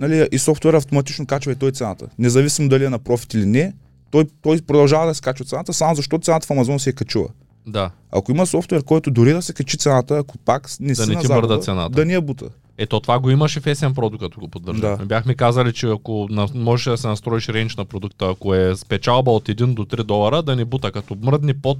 нали, 0.00 0.28
и 0.32 0.38
софтуера 0.38 0.76
автоматично 0.76 1.26
качва 1.26 1.52
и 1.52 1.56
той 1.56 1.72
цената. 1.72 2.06
Независимо 2.18 2.68
дали 2.68 2.84
е 2.84 2.90
на 2.90 2.98
профит 2.98 3.34
или 3.34 3.46
не, 3.46 3.72
той, 4.10 4.24
той 4.42 4.60
продължава 4.66 5.06
да 5.06 5.14
се 5.14 5.22
качва 5.22 5.44
цената, 5.44 5.72
само 5.72 5.94
защото 5.94 6.24
цената 6.24 6.46
в 6.46 6.50
Амазон 6.50 6.80
се 6.80 6.90
е 6.90 6.92
качила. 6.92 7.28
Да. 7.66 7.90
Ако 8.10 8.32
има 8.32 8.46
софтуер, 8.46 8.82
който 8.82 9.10
дори 9.10 9.32
да 9.32 9.42
се 9.42 9.52
качи 9.52 9.78
цената, 9.78 10.18
ако 10.18 10.38
пак 10.38 10.70
не 10.80 10.88
Да 10.88 11.02
си 11.04 11.10
не 11.10 11.16
ти 11.16 11.26
загуба, 11.26 11.48
мърда 11.48 11.62
цената. 11.62 11.90
Да 11.90 12.04
ни 12.04 12.12
я 12.12 12.20
бута. 12.20 12.48
Ето 12.78 13.00
това 13.00 13.18
го 13.18 13.30
имаш 13.30 13.56
и 13.56 13.60
в 13.60 13.64
SM 13.64 13.92
Pro, 13.92 14.10
докато 14.10 14.40
го 14.40 14.48
поддържа. 14.48 14.80
Да. 14.80 14.96
Бяхме 14.96 15.34
казали, 15.34 15.72
че 15.72 15.86
ако 15.86 16.28
можеш 16.54 16.84
да 16.84 16.96
се 16.96 17.06
настроиш 17.06 17.48
рейндж 17.48 17.76
на 17.76 17.84
продукта, 17.84 18.28
ако 18.30 18.54
е 18.54 18.76
спечалба 18.76 19.30
от 19.30 19.48
1 19.48 19.74
до 19.74 19.84
3 19.84 20.02
долара, 20.02 20.42
да 20.42 20.56
не 20.56 20.64
бута, 20.64 20.92
като 20.92 21.16
мръдни 21.22 21.54
под 21.54 21.78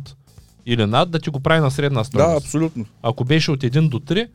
или 0.69 0.87
над, 0.87 1.11
да 1.11 1.19
ти 1.19 1.31
го 1.31 1.41
прави 1.41 1.61
на 1.61 1.71
средна 1.71 1.99
Да, 1.99 2.05
стойност. 2.05 2.47
абсолютно. 2.47 2.85
ако 3.03 3.25
беше 3.25 3.51
от 3.51 3.61
1 3.61 3.89
до 3.89 3.99
3, 3.99 4.29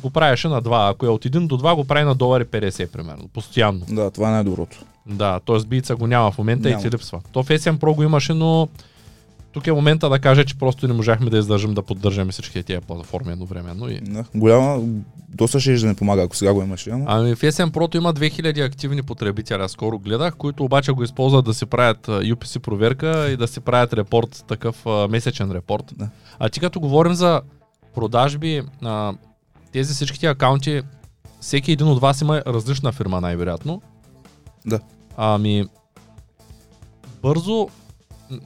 го 0.00 0.10
правеше 0.10 0.48
на 0.48 0.62
2. 0.62 0.90
Ако 0.90 1.06
е 1.06 1.10
от 1.10 1.24
1 1.24 1.46
до 1.46 1.58
2, 1.58 1.74
го 1.74 1.84
прави 1.84 2.04
на 2.04 2.14
долари 2.14 2.44
50, 2.44 2.86
примерно. 2.86 3.28
Постоянно. 3.28 3.80
Да, 3.88 4.10
това 4.10 4.28
е 4.28 4.32
най-доброто. 4.32 4.76
Да, 5.06 5.40
т.е. 5.40 5.58
бица 5.58 5.96
го 5.96 6.06
няма 6.06 6.30
в 6.30 6.38
момента 6.38 6.68
Няма. 6.68 6.80
и 6.80 6.84
ти 6.84 6.90
липсва. 6.90 7.20
То 7.32 7.42
в 7.42 7.48
SM 7.48 7.72
Pro 7.72 7.94
го 7.94 8.02
имаше, 8.02 8.34
но 8.34 8.68
тук 9.56 9.66
е 9.66 9.72
момента 9.72 10.08
да 10.08 10.18
кажа, 10.18 10.44
че 10.44 10.58
просто 10.58 10.88
не 10.88 10.94
можахме 10.94 11.30
да 11.30 11.38
издържим 11.38 11.74
да 11.74 11.82
поддържаме 11.82 12.32
всички 12.32 12.62
тези 12.62 12.80
платформи 12.80 13.32
едновременно. 13.32 13.88
И... 13.88 14.00
Да. 14.00 14.24
Голяма, 14.34 14.82
доста 15.28 15.60
ще 15.60 15.74
да 15.74 15.86
не 15.86 15.94
помага, 15.94 16.22
ако 16.22 16.36
сега 16.36 16.52
го 16.52 16.62
имаш. 16.62 16.86
Ама... 16.86 17.04
Ами 17.08 17.34
в 17.34 17.40
SM 17.40 17.70
Pro 17.70 17.96
има 17.96 18.14
2000 18.14 18.66
активни 18.66 19.02
потребителя, 19.02 19.68
скоро 19.68 19.98
гледах, 19.98 20.36
които 20.36 20.64
обаче 20.64 20.92
го 20.92 21.02
използват 21.02 21.44
да 21.44 21.54
си 21.54 21.66
правят 21.66 22.06
UPC 22.06 22.58
проверка 22.58 23.30
и 23.30 23.36
да 23.36 23.48
си 23.48 23.60
правят 23.60 23.92
репорт, 23.92 24.44
такъв 24.48 24.86
а, 24.86 25.08
месечен 25.08 25.52
репорт. 25.52 25.94
Да. 25.96 26.08
А 26.38 26.48
ти 26.48 26.60
като 26.60 26.80
говорим 26.80 27.14
за 27.14 27.40
продажби, 27.94 28.62
а, 28.82 29.14
тези 29.72 29.94
всичките 29.94 30.26
акаунти, 30.26 30.82
всеки 31.40 31.72
един 31.72 31.86
от 31.86 32.00
вас 32.00 32.20
има 32.20 32.42
различна 32.46 32.92
фирма 32.92 33.20
най-вероятно. 33.20 33.82
Да. 34.66 34.80
Ами, 35.16 35.64
бързо, 37.22 37.68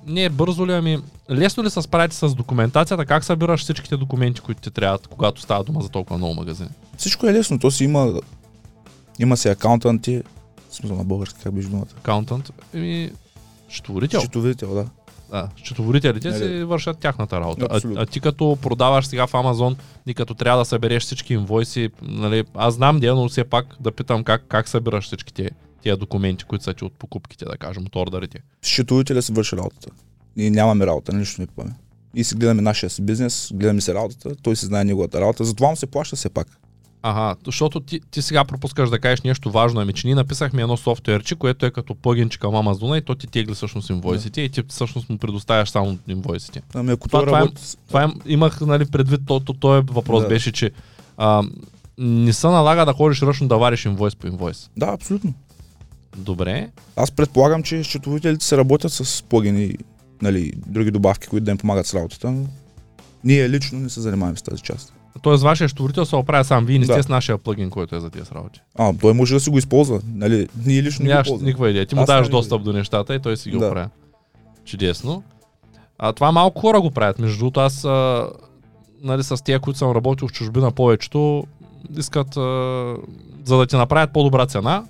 не 0.06 0.24
е 0.24 0.28
бързо 0.28 0.66
ли, 0.66 0.72
ами, 0.72 0.98
лесно 1.30 1.64
ли 1.64 1.70
се 1.70 1.82
справите 1.82 2.16
с 2.16 2.34
документацията, 2.34 3.06
как 3.06 3.24
събираш 3.24 3.60
всичките 3.60 3.96
документи, 3.96 4.40
които 4.40 4.60
ти 4.60 4.70
трябват, 4.70 5.06
когато 5.06 5.40
става 5.40 5.64
дума 5.64 5.82
за 5.82 5.88
толкова 5.88 6.18
много 6.18 6.34
магазини? 6.34 6.70
Всичко 6.96 7.26
е 7.26 7.32
лесно. 7.32 7.58
То 7.58 7.70
си 7.70 7.84
има 7.84 8.20
Има 9.18 9.36
си 9.36 9.48
акаунтанти, 9.48 10.22
смисъл 10.70 10.96
на 10.96 11.04
български, 11.04 11.40
как 11.42 11.54
беше 11.54 11.68
думата? 11.68 11.86
Акаунтант, 11.98 12.50
еми, 12.74 13.10
счетоводител. 13.70 14.20
Счетоводител, 14.20 14.74
да. 14.74 14.86
Да, 15.30 15.48
счетоводителите 15.64 16.32
си 16.32 16.44
Нали? 16.44 16.64
вършат 16.64 16.98
тяхната 16.98 17.40
работа. 17.40 17.66
А, 17.70 17.76
Абсолютно. 17.76 18.02
а 18.02 18.06
ти 18.06 18.20
като 18.20 18.58
продаваш 18.62 19.06
сега 19.06 19.26
в 19.26 19.34
Амазон 19.34 19.76
и 20.06 20.14
като 20.14 20.34
трябва 20.34 20.58
да 20.58 20.64
събереш 20.64 21.02
всички 21.02 21.34
инвойси, 21.34 21.90
нали, 22.02 22.44
аз 22.54 22.74
знам 22.74 23.00
де, 23.00 23.12
но 23.12 23.28
все 23.28 23.44
пак 23.44 23.76
да 23.80 23.92
питам 23.92 24.24
как, 24.24 24.44
как 24.48 24.68
събираш 24.68 25.04
всички 25.04 25.34
тия, 25.34 25.50
тия 25.82 25.96
документи, 25.96 26.44
които 26.44 26.64
са 26.64 26.74
ти 26.74 26.84
от 26.84 26.92
покупките, 26.92 27.44
да 27.44 27.56
кажем, 27.56 27.82
от 27.86 27.96
ордерите. 27.96 28.38
Счетоводителя 28.62 29.22
си 29.22 29.32
върши 29.32 29.56
работата. 29.56 29.88
Ние 30.36 30.50
нямаме 30.50 30.86
работа, 30.86 31.12
нищо 31.12 31.40
не 31.40 31.46
пипаме. 31.46 31.70
И 32.14 32.24
си 32.24 32.34
гледаме 32.34 32.62
нашия 32.62 32.90
си 32.90 33.02
бизнес, 33.02 33.50
гледаме 33.54 33.80
си 33.80 33.94
работата, 33.94 34.34
той 34.42 34.56
си 34.56 34.66
знае 34.66 34.84
неговата 34.84 35.20
работа, 35.20 35.44
затова 35.44 35.68
му 35.68 35.76
се 35.76 35.86
плаща 35.86 36.16
все 36.16 36.28
пак. 36.28 36.48
Ага, 37.02 37.36
защото 37.46 37.80
ти, 37.80 38.00
ти 38.10 38.22
сега 38.22 38.44
пропускаш 38.44 38.90
да 38.90 38.98
кажеш 38.98 39.22
нещо 39.22 39.50
важно. 39.50 39.80
Ами, 39.80 39.92
че 39.92 40.06
ние 40.06 40.14
написахме 40.14 40.62
едно 40.62 40.76
софтуерче, 40.76 41.34
което 41.34 41.66
е 41.66 41.70
като 41.70 41.94
плагинче 41.94 42.38
към 42.38 42.50
Amazon 42.54 42.98
и 42.98 43.04
то 43.04 43.14
ти 43.14 43.26
тегли 43.26 43.54
всъщност 43.54 43.90
инвойсите 43.90 44.40
и 44.40 44.48
ти 44.48 44.62
всъщност 44.68 45.08
му 45.10 45.18
предоставяш 45.18 45.70
само 45.70 45.98
инвойсите. 46.08 46.62
Ами 46.74 46.92
ако 46.92 47.08
Това- 47.08 47.24
това 47.26 47.38
е- 47.38 47.40
работи... 47.40 47.62
Това 47.88 48.04
е, 48.04 48.08
имах 48.26 48.60
нали, 48.60 48.86
предвид, 48.86 49.20
то, 49.26 49.40
то, 49.40 49.52
то 49.52 49.76
е 49.76 49.80
въпрос 49.80 50.22
Да. 50.22 50.28
беше, 50.28 50.52
че 50.52 50.70
а, 51.16 51.42
не 51.98 52.32
се 52.32 52.46
налага 52.46 52.86
да 52.86 52.92
ходиш 52.92 53.22
ръчно 53.22 53.48
да 53.48 53.56
вариш 53.58 53.84
инвойс 53.84 54.16
по 54.16 54.26
инвойс. 54.26 54.70
Да, 54.76 54.86
абсолютно. 54.86 55.34
Добре. 56.16 56.70
Аз 56.96 57.10
предполагам, 57.10 57.62
че 57.62 57.84
счетоводителите 57.84 58.44
се 58.44 58.56
работят 58.56 58.92
с 58.92 59.22
плагини, 59.22 59.74
нали, 60.22 60.52
други 60.66 60.90
добавки, 60.90 61.28
които 61.28 61.44
да 61.44 61.50
им 61.50 61.58
помагат 61.58 61.86
с 61.86 61.94
работата, 61.94 62.30
но 62.30 62.46
ние 63.24 63.48
лично 63.50 63.78
не 63.78 63.88
се 63.88 64.00
занимаваме 64.00 64.36
с 64.36 64.42
тази 64.42 64.62
част. 64.62 64.92
Тоест, 65.22 65.42
вашия 65.42 65.68
счетоводител 65.68 66.04
се 66.04 66.16
оправя 66.16 66.44
сам. 66.44 66.66
Вие 66.66 66.78
не 66.78 66.84
сте 66.84 66.96
Да. 66.96 67.02
с 67.02 67.08
нашия 67.08 67.38
плагин, 67.38 67.70
който 67.70 67.96
е 67.96 68.00
за 68.00 68.10
тия 68.10 68.24
работи. 68.34 68.60
А, 68.78 68.92
той 69.00 69.14
може 69.14 69.34
да 69.34 69.40
си 69.40 69.50
го 69.50 69.58
използва, 69.58 70.00
нали, 70.14 70.48
ние 70.66 70.82
лично 70.82 71.04
не 71.04 71.22
го 71.22 71.38
никаква 71.42 71.70
идея. 71.70 71.86
Ти 71.86 71.94
му 71.94 72.00
Аз 72.00 72.06
даваш 72.06 72.28
достъп 72.28 72.62
до 72.62 72.72
нещата 72.72 73.14
и 73.14 73.20
той 73.20 73.36
си 73.36 73.50
ги 73.50 73.58
Да. 73.58 73.66
оправя. 73.66 73.88
Чудесно. 74.64 75.22
А, 75.98 76.12
това 76.12 76.32
малко 76.32 76.60
хора 76.60 76.80
го 76.80 76.90
правят. 76.90 77.18
Между 77.18 77.38
другото, 77.38 77.60
аз 77.60 77.84
а, 77.84 78.28
нали, 79.02 79.22
с 79.22 79.44
тия, 79.44 79.60
които 79.60 79.78
съм 79.78 79.92
работил 79.92 80.28
в 80.28 80.32
чужбина, 80.32 80.70
повечето 80.70 81.44
искат, 81.98 82.36
а, 82.36 82.94
за 83.44 83.56
да 83.56 83.66
ти 83.66 83.76
направят 83.76 84.12
по-добра 84.12 84.46
цена, 84.46 84.84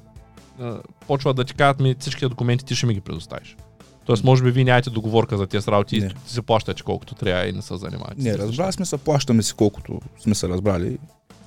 почват 1.07 1.37
да 1.37 1.45
ти 1.45 1.55
кажат 1.55 1.81
ми 1.81 1.95
всички 1.99 2.29
документи 2.29 2.65
ти 2.65 2.75
ще 2.75 2.87
ми 2.87 2.95
ги 2.95 3.01
предоставиш. 3.01 3.57
Тоест, 4.05 4.25
може 4.25 4.43
би 4.43 4.51
вие 4.51 4.65
нямате 4.65 4.91
договорка 4.91 5.37
за 5.37 5.47
тези 5.47 5.71
работи 5.71 5.97
и 5.97 6.09
се 6.27 6.43
плащате 6.43 6.83
колкото 6.83 7.15
трябва 7.15 7.47
и 7.47 7.53
не 7.53 7.63
се 7.63 7.77
занимавате. 7.77 8.23
Не, 8.23 8.39
разбрали 8.39 8.73
сме 8.73 8.87
се, 8.87 8.99
плащаме 8.99 9.43
си 9.43 9.55
колкото 9.55 10.01
сме 10.21 10.35
се 10.35 10.49
разбрали. 10.49 10.99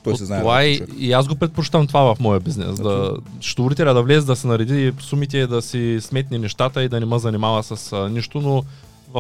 Той 0.04 0.14
От 0.14 0.20
се 0.20 0.26
знае. 0.26 0.40
това 0.40 0.64
работа, 0.64 0.94
и, 0.98 1.08
и 1.08 1.14
аз 1.14 1.28
го 1.28 1.36
предпочитам 1.36 1.88
това 1.88 2.16
в 2.16 2.20
моя 2.20 2.40
бизнес. 2.40 2.80
Да, 2.80 3.14
счетоводителя 3.42 3.94
да 3.94 4.04
влезе, 4.04 4.26
да 4.26 4.36
се 4.36 4.48
нареди 4.48 4.94
сумите, 5.00 5.48
да 5.48 5.62
си 5.62 5.98
сметне 6.02 6.38
нещата 6.38 6.84
и 6.84 6.90
да 6.90 7.00
не 7.00 7.06
ме 7.06 7.20
занимава 7.20 7.64
с 7.64 7.94
а, 7.94 8.10
нищо, 8.10 8.42
но 8.42 8.64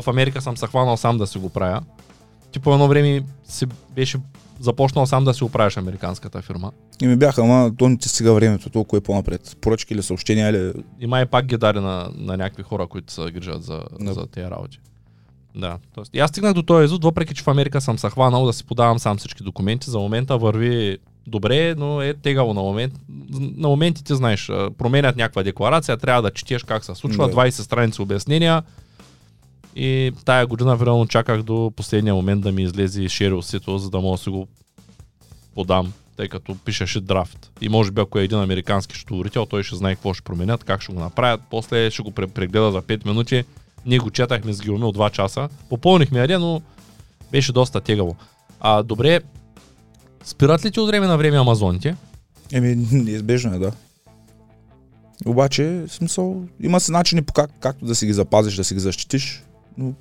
в 0.01 0.07
Америка 0.07 0.41
съм 0.41 0.57
се 0.57 0.67
хванал 0.67 0.97
сам 0.97 1.17
да 1.17 1.27
си 1.27 1.38
го 1.38 1.50
правя. 1.50 1.81
Ти 2.51 2.59
по 2.59 2.73
едно 2.73 2.88
време 2.88 3.23
си 3.45 3.65
беше 3.95 4.17
започнал 4.63 5.05
сам 5.05 5.24
да 5.24 5.34
си 5.34 5.43
оправяш 5.43 5.77
американската 5.77 6.41
фирма. 6.41 6.72
И 7.01 7.08
ми 7.08 7.15
бяха, 7.15 7.41
ама 7.41 7.72
то 7.77 7.89
не 7.89 7.98
ти 7.98 8.10
стига 8.10 8.34
времето, 8.34 8.70
толкова 8.70 8.98
е 8.98 9.01
по-напред. 9.01 9.58
Поръчки 9.62 9.93
или 9.93 10.03
съобщения 10.03 10.50
или... 10.50 10.74
И 11.01 11.25
пак 11.32 11.46
ги 11.46 11.58
даде 11.58 11.79
на, 11.79 12.10
на 12.15 12.38
някакви 12.38 12.63
хора, 12.63 12.88
които 12.88 13.13
се 13.13 13.32
грижат 13.32 13.63
за, 13.63 13.84
Да. 14.00 14.13
за 14.13 14.27
тези 14.27 14.48
работи. 14.50 14.79
Да. 15.55 15.77
Тоест, 15.96 16.15
и 16.15 16.20
аз 16.20 16.29
стигнах 16.29 16.53
до 16.53 16.63
този 16.63 16.86
извод, 16.86 17.03
въпреки 17.03 17.34
че 17.34 17.43
в 17.43 17.48
Америка 17.48 17.82
съм 17.82 18.00
се 18.00 18.10
хванал 18.10 18.46
да 18.46 18.53
си 18.53 18.63
подавам 18.63 19.00
сам 19.00 19.17
всички 19.17 19.43
документи. 19.43 19.89
За 19.89 20.00
момента 20.00 20.38
върви 20.38 20.98
добре, 21.27 21.75
но 21.77 22.01
е 22.01 22.13
тегаво 22.13 22.53
на 22.53 22.62
момент. 22.62 22.93
На 23.58 23.67
моменти 23.67 24.03
ти 24.03 24.15
знаеш, 24.15 24.48
променят 24.77 25.15
някаква 25.15 25.43
декларация, 25.43 25.98
трябва 25.98 26.22
да 26.22 26.32
четеш 26.32 26.63
как 26.63 26.86
се 26.86 26.96
случва, 26.96 27.27
Да. 27.27 27.34
20 27.36 27.50
страници 27.50 28.01
обяснения. 28.01 28.63
И 29.75 30.11
тая 30.25 30.47
година 30.47 30.75
вероятно 30.75 31.07
чаках 31.07 31.43
до 31.43 31.71
последния 31.75 32.15
момент 32.15 32.41
да 32.41 32.51
ми 32.51 32.63
излезе 32.63 33.09
шерил 33.09 33.41
сито, 33.41 33.77
за 33.77 33.89
да 33.89 33.99
мога 33.99 34.17
да 34.17 34.23
си 34.23 34.29
го 34.29 34.47
подам, 35.55 35.93
тъй 36.17 36.27
като 36.27 36.55
пишеше 36.65 37.01
драфт. 37.01 37.51
И 37.61 37.69
може 37.69 37.91
би 37.91 38.01
ако 38.01 38.19
е 38.19 38.23
един 38.23 38.39
американски 38.39 38.95
счетоводител, 38.95 39.45
той 39.45 39.63
ще 39.63 39.75
знае 39.75 39.95
какво 39.95 40.13
ще 40.13 40.23
променят, 40.23 40.63
как 40.63 40.81
ще 40.81 40.93
го 40.93 40.99
направят. 40.99 41.41
После 41.49 41.91
ще 41.91 42.01
го 42.01 42.11
пре- 42.11 42.27
прегледа 42.27 42.71
за 42.71 42.81
5 42.81 43.05
минути. 43.05 43.43
Ние 43.85 43.97
го 43.97 44.11
четахме 44.11 44.53
с 44.53 44.61
Гилмил 44.61 44.91
2 44.91 45.11
часа. 45.11 45.49
Попълнихме 45.69 46.19
я, 46.19 46.39
но 46.39 46.61
беше 47.31 47.53
доста 47.53 47.81
тегаво. 47.81 48.15
А, 48.59 48.83
добре, 48.83 49.21
спират 50.23 50.65
ли 50.65 50.71
ти 50.71 50.79
от 50.79 50.87
време 50.87 51.07
на 51.07 51.17
време 51.17 51.37
амазоните? 51.37 51.95
Еми, 52.51 52.75
неизбежно 52.91 53.55
е, 53.55 53.59
да. 53.59 53.71
Обаче, 55.25 55.83
смисъл, 55.87 56.43
има 56.59 56.79
си 56.79 56.91
начини 56.91 57.21
по 57.21 57.33
как, 57.33 57.51
както 57.59 57.85
да 57.85 57.95
си 57.95 58.05
ги 58.05 58.13
запазиш, 58.13 58.55
да 58.55 58.63
си 58.63 58.73
ги 58.73 58.79
защитиш, 58.79 59.43
но 59.77 59.93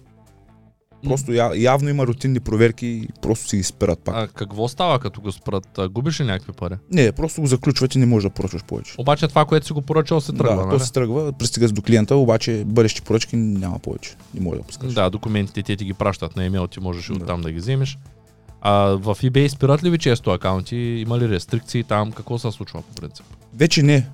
просто 1.04 1.32
я, 1.32 1.52
явно 1.56 1.88
има 1.88 2.06
рутинни 2.06 2.40
проверки 2.40 2.86
и 2.86 3.08
просто 3.22 3.48
си 3.48 3.56
ги 3.56 3.62
спират 3.62 3.98
пак. 3.98 4.14
А, 4.16 4.28
какво 4.28 4.68
става 4.68 4.98
като 4.98 5.20
го 5.20 5.32
спрат? 5.32 5.78
Губиш 5.90 6.20
ли 6.20 6.24
някакви 6.24 6.52
пари? 6.52 6.74
Не, 6.90 7.12
просто 7.12 7.40
го 7.40 7.46
заключват 7.46 7.94
и 7.94 7.98
не 7.98 8.06
можеш 8.06 8.28
да 8.28 8.34
поръчваш 8.34 8.64
повече. 8.64 8.94
Обаче 8.98 9.28
това, 9.28 9.44
което 9.44 9.66
си 9.66 9.72
го 9.72 9.82
поръчал, 9.82 10.20
се 10.20 10.32
тръгва, 10.32 10.56
да, 10.56 10.66
нали? 10.66 10.80
се 10.80 10.92
тръгва, 10.92 11.32
пристига 11.32 11.68
до 11.68 11.82
клиента, 11.82 12.16
обаче 12.16 12.64
бъдещи 12.66 13.02
поръчки 13.02 13.36
няма 13.36 13.78
повече. 13.78 14.16
Не 14.34 14.40
може 14.40 14.58
да 14.60 14.66
пускаш. 14.66 14.94
Да, 14.94 15.10
документите 15.10 15.62
те 15.62 15.76
ти 15.76 15.84
ги 15.84 15.94
пращат 15.94 16.36
на 16.36 16.44
имейл, 16.44 16.66
ти 16.66 16.80
можеш 16.80 17.06
Да. 17.06 17.14
оттам 17.14 17.40
да 17.40 17.52
ги 17.52 17.58
вземеш. 17.58 17.98
А 18.60 18.72
в 18.86 19.16
eBay 19.22 19.48
спират 19.48 19.84
ли 19.84 19.90
ви 19.90 19.98
често 19.98 20.30
акаунти? 20.30 20.76
Има 20.76 21.18
ли 21.18 21.28
рестрикции 21.28 21.84
там? 21.84 22.12
Какво 22.12 22.38
се 22.38 22.50
случва 22.50 22.82
по 22.82 22.94
принцип? 22.94 23.26
Вече 23.54 23.82
не. 23.82 24.06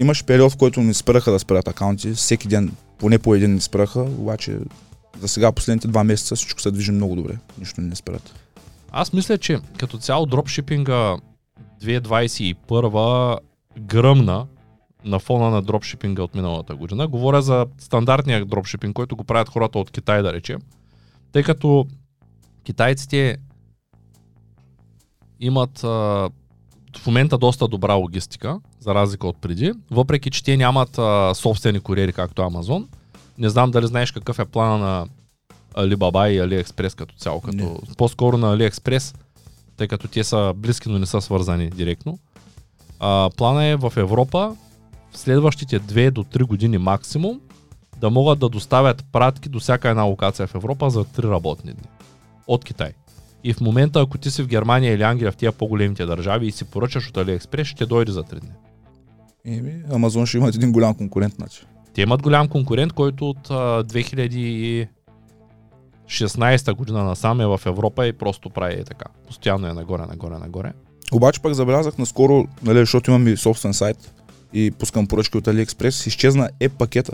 Имаше 0.00 0.24
период, 0.24 0.52
в 0.52 0.56
който 0.56 0.80
ни 0.80 0.94
спираха 0.94 1.32
да 1.32 1.38
спират 1.38 1.68
акаунти. 1.68 2.12
Всеки 2.12 2.48
ден 2.48 2.72
поне 3.00 3.18
по 3.18 3.34
един 3.34 3.54
ни 3.54 3.60
спираха, 3.60 4.00
обаче 4.00 4.58
за 5.20 5.28
сега 5.28 5.52
последните 5.52 5.88
два 5.88 6.04
месеца 6.04 6.36
всичко 6.36 6.60
се 6.60 6.70
движи 6.70 6.92
много 6.92 7.16
добре. 7.16 7.38
Нищо 7.58 7.80
не 7.80 7.88
ни 7.88 7.96
спират. 7.96 8.34
Аз 8.92 9.12
мисля, 9.12 9.38
че 9.38 9.58
като 9.78 9.98
цяло 9.98 10.26
дропшипинга 10.26 11.16
2021 11.82 13.38
гръмна 13.80 14.46
на 15.04 15.18
фона 15.18 15.50
на 15.50 15.62
дропшипинга 15.62 16.22
от 16.22 16.34
миналата 16.34 16.74
година. 16.74 17.08
Говоря 17.08 17.42
за 17.42 17.66
стандартния 17.78 18.44
дропшипинг, 18.44 18.94
който 18.94 19.16
го 19.16 19.24
правят 19.24 19.48
хората 19.48 19.78
от 19.78 19.90
Китай, 19.90 20.22
да 20.22 20.32
речем. 20.32 20.60
Тъй 21.32 21.42
като 21.42 21.86
китайците 22.64 23.36
имат 25.40 25.84
а, 25.84 26.30
в 26.98 27.06
момента 27.06 27.38
доста 27.38 27.68
добра 27.68 27.94
логистика, 27.94 28.60
за 28.80 28.94
разлика 28.94 29.26
от 29.26 29.36
преди, 29.40 29.72
въпреки 29.90 30.30
че 30.30 30.44
те 30.44 30.56
нямат 30.56 30.98
а, 30.98 31.34
собствени 31.34 31.80
куриери, 31.80 32.12
както 32.12 32.42
Амазон. 32.42 32.88
Не 33.38 33.48
знам 33.48 33.70
дали 33.70 33.86
знаеш 33.86 34.12
какъв 34.12 34.38
е 34.38 34.44
плана 34.44 34.78
на 34.78 35.06
Alibaba 35.74 36.28
и 36.28 36.40
AliExpress 36.40 36.96
като 36.96 37.14
цяло. 37.14 37.40
Като, 37.40 37.56
Не. 37.56 37.76
по-скоро 37.98 38.38
на 38.38 38.56
AliExpress, 38.56 39.16
тъй 39.76 39.88
като 39.88 40.08
те 40.08 40.24
са 40.24 40.52
близки, 40.56 40.88
но 40.88 40.98
не 40.98 41.06
са 41.06 41.20
свързани 41.20 41.70
директно. 41.70 42.18
А, 43.00 43.30
плана 43.36 43.64
е 43.64 43.76
в 43.76 43.92
Европа 43.96 44.56
в 45.12 45.18
следващите 45.18 45.80
2 45.80 46.10
до 46.10 46.24
3 46.24 46.44
години 46.44 46.78
максимум 46.78 47.40
да 48.00 48.10
могат 48.10 48.38
да 48.38 48.48
доставят 48.48 49.04
пратки 49.12 49.48
до 49.48 49.60
всяка 49.60 49.88
една 49.88 50.02
локация 50.02 50.46
в 50.46 50.54
Европа 50.54 50.90
за 50.90 51.04
3 51.04 51.30
работни 51.30 51.72
дни. 51.72 51.88
От 52.46 52.64
Китай. 52.64 52.92
И 53.44 53.52
в 53.52 53.60
момента, 53.60 54.00
ако 54.00 54.18
ти 54.18 54.30
си 54.30 54.42
в 54.42 54.46
Германия 54.46 54.94
или 54.94 55.02
Англия, 55.02 55.32
в 55.32 55.36
тия 55.36 55.52
по-големите 55.52 56.06
държави 56.06 56.46
и 56.46 56.52
си 56.52 56.64
поръчаш 56.64 57.08
от 57.08 57.14
AliExpress, 57.14 57.64
ще 57.64 57.86
дойде 57.86 58.12
за 58.12 58.22
3 58.22 58.40
дни. 58.40 58.50
Еми, 59.44 59.82
Амазон 59.92 60.26
ще 60.26 60.36
имат 60.36 60.54
един 60.54 60.72
голям 60.72 60.94
конкурент, 60.94 61.34
значи. 61.34 61.62
Те 61.94 62.02
имат 62.02 62.22
голям 62.22 62.48
конкурент, 62.48 62.92
който 62.92 63.30
от 63.30 63.50
а, 63.50 63.84
2016 63.84 64.88
година 66.74 67.04
насам 67.04 67.40
е 67.40 67.46
в 67.46 67.60
Европа 67.66 68.06
и 68.06 68.12
просто 68.12 68.50
прави 68.50 68.74
е 68.74 68.84
така. 68.84 69.04
Постоянно 69.26 69.66
е 69.66 69.72
нагоре, 69.72 70.02
нагоре, 70.06 70.38
нагоре. 70.38 70.72
Обаче 71.12 71.40
пък 71.42 71.54
забелязах 71.54 71.98
наскоро, 71.98 72.46
нали, 72.62 72.78
защото 72.78 73.10
имам 73.10 73.28
и 73.28 73.36
собствен 73.36 73.74
сайт 73.74 74.14
и 74.52 74.70
пускам 74.70 75.06
поръчки 75.06 75.38
от 75.38 75.44
AliExpress, 75.44 76.06
изчезна 76.06 76.50
е 76.60 76.68
пакета, 76.68 77.12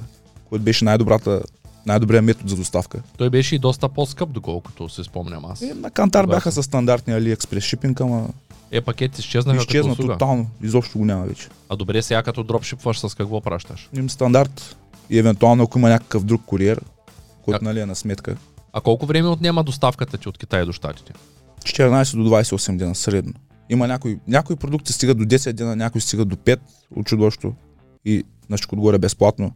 който 0.49 0.65
беше 0.65 0.85
най-добрата, 0.85 1.43
най-добрият 1.87 2.25
метод 2.25 2.49
за 2.49 2.57
доставка. 2.57 3.03
Той 3.19 3.31
беше 3.31 3.55
и 3.55 3.59
доста 3.59 3.89
по-скъп, 3.89 4.33
доколкото 4.33 4.89
се 4.89 5.05
спомням 5.05 5.45
аз. 5.45 5.61
И 5.63 5.73
на 5.75 5.91
Кантар 5.91 6.25
Тогава 6.25 6.37
бяха 6.37 6.53
с 6.53 6.63
стандартния 6.63 7.21
AliExpress 7.21 7.61
шипинг, 7.61 8.01
ама 8.01 8.29
Е, 8.71 8.81
пакет 8.81 9.19
изчезнаха 9.19 9.59
като 9.59 9.71
изчезна 9.71 9.93
услуга. 9.93 10.13
тотално. 10.13 10.47
Изобщо 10.63 10.99
го 10.99 11.05
няма 11.05 11.25
вече. 11.27 11.49
А 11.69 11.77
добре, 11.77 12.03
сега 12.03 12.23
като 12.23 12.43
дропшипваш 12.43 12.99
с 13.01 13.15
какво 13.15 13.41
пращаш? 13.41 13.89
Им 13.97 14.11
стандарт 14.11 14.77
и 15.11 15.19
евентуално 15.19 15.63
ако 15.63 15.79
има 15.79 15.89
някакъв 15.89 16.25
друг 16.25 16.43
куриер, 16.47 16.81
който 17.43 17.65
нали, 17.65 17.81
е 17.81 17.87
на 17.87 17.95
сметка, 17.95 18.37
А 18.73 18.81
колко 18.81 19.07
време 19.07 19.29
отнема 19.29 19.65
доставката 19.65 20.19
ти 20.19 20.29
от 20.29 20.39
Китай 20.39 20.65
до 20.65 20.73
Штатите? 20.73 21.13
14 21.65 22.17
до 22.17 22.31
28 22.31 22.77
дена 22.77 22.95
средно. 22.95 23.33
Има 23.71 23.89
някои, 23.89 24.19
някои 24.29 24.57
продукти 24.57 24.93
стигат 24.93 25.19
до 25.19 25.25
10 25.25 25.53
дена, 25.53 25.77
някои 25.77 26.01
стигат 26.01 26.29
до 26.29 26.37
5 26.37 26.59
от 26.97 27.07
чудовището 27.07 27.53
и 28.05 28.25
на 28.51 28.57
всичко 28.57 28.75
отгоре 28.75 28.99
безплатно. 28.99 29.53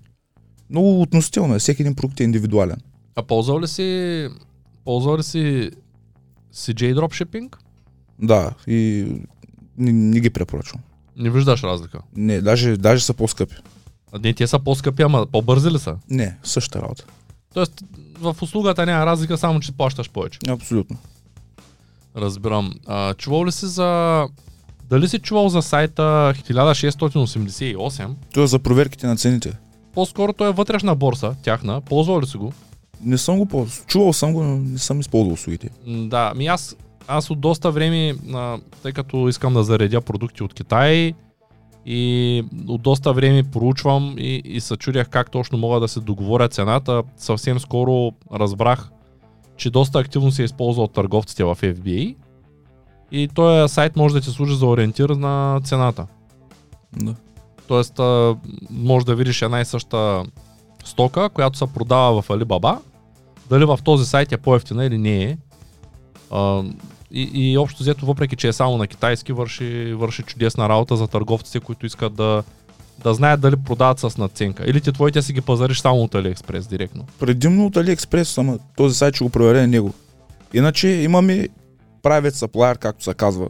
Много 0.71 1.03
относително 1.03 1.55
е, 1.55 1.59
всеки 1.59 1.83
един 1.83 1.95
продукт 1.95 2.21
е 2.21 2.25
индивидуален. 2.25 2.81
А 3.17 3.23
ползвал 3.23 3.61
ли 3.61 3.69
си, 3.69 4.29
ползвал 4.85 5.19
ли 5.19 5.23
си 5.23 5.71
CJ 6.55 6.95
дропшипинг? 6.95 7.59
Да, 8.23 8.55
и 8.67 9.07
не, 9.79 9.93
не 9.93 10.21
ги 10.21 10.31
препоръчвам. 10.31 10.83
Не 11.17 11.31
виждаш 11.31 11.63
разлика. 11.63 12.01
Не, 12.17 12.41
даже, 12.41 12.77
даже 12.77 13.05
са 13.05 13.15
по-скъпи. 13.15 13.55
А 14.13 14.19
не, 14.19 14.35
те 14.35 14.47
са 14.47 14.59
по-скъпи, 14.59 15.03
ама 15.03 15.27
по-бързи 15.27 15.71
ли 15.71 15.79
са? 15.79 15.97
Не, 16.11 16.37
същата 16.43 16.83
работа. 16.83 17.05
Тоест, 17.55 17.85
в 18.21 18.37
услугата 18.43 18.87
няма 18.87 19.07
разлика, 19.07 19.39
само 19.39 19.61
че 19.61 19.73
плащаш 19.73 20.11
повече. 20.11 20.39
Абсолютно. 20.49 20.97
Разбирам. 22.17 22.75
А, 22.87 23.15
чувал 23.15 23.47
ли 23.47 23.53
си 23.53 23.67
за... 23.67 24.29
Дали 24.91 25.09
си 25.09 25.19
чувал 25.19 25.49
за 25.49 25.63
сайта 25.63 26.35
1688? 26.37 28.11
Това 28.33 28.45
е 28.45 28.47
за 28.47 28.59
проверките 28.59 29.07
на 29.07 29.17
цените. 29.17 29.59
По-скоро 29.95 30.33
той 30.33 30.49
е 30.49 30.53
вътрешна 30.53 30.95
борса, 30.95 31.35
тяхна. 31.43 31.81
Ползвал 31.81 32.21
ли 32.21 32.27
си 32.27 32.37
го? 32.37 32.53
Не 33.05 33.19
съм 33.19 33.39
го 33.39 33.47
ползвал. 33.47 33.87
Чувал 33.87 34.13
съм 34.13 34.33
го, 34.33 34.43
но 34.43 34.57
не 34.57 34.79
съм 34.79 35.01
използвал 35.01 35.33
услугите. 35.33 35.71
Да, 35.87 36.33
ми 36.37 36.47
аз, 36.47 36.77
аз 37.09 37.31
от 37.31 37.41
доста 37.41 37.71
време, 37.71 38.15
а, 38.35 38.59
тъй 38.83 38.93
като 38.93 39.29
искам 39.29 39.55
да 39.55 39.65
заредя 39.65 40.01
продукти 40.01 40.43
от 40.43 40.55
Китай 40.55 41.15
и 41.87 42.45
от 42.69 42.83
доста 42.83 43.13
време 43.13 43.43
проучвам 43.43 44.15
и, 44.19 44.43
и 44.45 44.61
се 44.61 44.77
чудях 44.77 45.09
как 45.09 45.31
точно 45.31 45.59
мога 45.59 45.81
да 45.81 45.89
се 45.89 46.01
договоря 46.01 46.49
цената. 46.49 47.03
Съвсем 47.17 47.61
скоро 47.61 48.13
разбрах, 48.33 48.91
че 49.57 49.71
доста 49.71 49.99
активно 49.99 50.31
се 50.31 50.43
използва 50.43 50.83
от 50.83 50.93
търговците 50.93 51.45
в 51.45 51.57
FBA 51.57 52.17
и 53.13 53.29
този 53.29 53.75
сайт 53.75 53.97
може 53.97 54.15
да 54.15 54.21
ти 54.21 54.31
служи 54.31 54.55
за 54.55 54.67
ориентир 54.67 55.09
на 55.09 55.61
цената. 55.65 56.07
Да. 56.97 57.15
Тоест, 57.71 58.01
може 58.71 59.07
да 59.07 59.15
видиш 59.15 59.43
една 59.43 59.61
и 59.61 59.65
съща 59.65 60.25
стока, 60.85 61.29
която 61.29 61.59
се 61.59 61.67
продава 61.67 62.23
в 62.23 62.29
Alibaba, 62.29 62.79
дали 63.51 63.65
в 63.65 63.79
този 63.85 64.07
сайт 64.07 64.33
е 64.33 64.37
по-ефтина 64.37 64.85
или 64.85 64.99
не 64.99 65.23
е. 65.23 65.37
И, 67.11 67.31
и 67.35 67.59
общо 67.59 67.83
взето, 67.83 68.07
въпреки 68.07 68.37
че 68.37 68.49
е 68.49 68.53
само 68.53 68.77
на 68.77 68.87
китайски, 68.87 69.33
върши, 69.33 69.95
върши 69.95 70.23
чудесна 70.23 70.69
работа 70.69 70.97
за 70.97 71.07
търговците, 71.07 71.61
които 71.61 71.87
искат 71.87 72.15
да, 72.15 72.43
да 73.03 73.15
знаят 73.15 73.41
дали 73.41 73.57
продават 73.57 73.99
с 73.99 74.19
надценка. 74.19 74.65
Или 74.67 74.81
ти 74.81 74.93
твоите 74.93 75.23
си 75.23 75.33
ги 75.33 75.41
пазариш 75.41 75.81
само 75.81 76.03
от 76.03 76.13
AliExpress 76.13 76.69
директно. 76.69 77.05
Предимно 77.19 77.67
от 77.67 77.75
AliExpress, 77.75 78.39
ама 78.39 78.59
този 78.77 78.95
сайт 78.95 79.15
ще 79.15 79.25
го 79.25 79.31
проверя 79.31 79.67
него. 79.67 79.95
Иначе 80.55 80.89
имаме 80.89 81.49
private 82.03 82.47
supplier, 82.47 82.79
както 82.79 83.05
се 83.05 83.15
казва. 83.15 83.49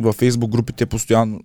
Във 0.00 0.16
Facebook 0.16 0.48
групите 0.48 0.86
постоянно. 0.86 1.40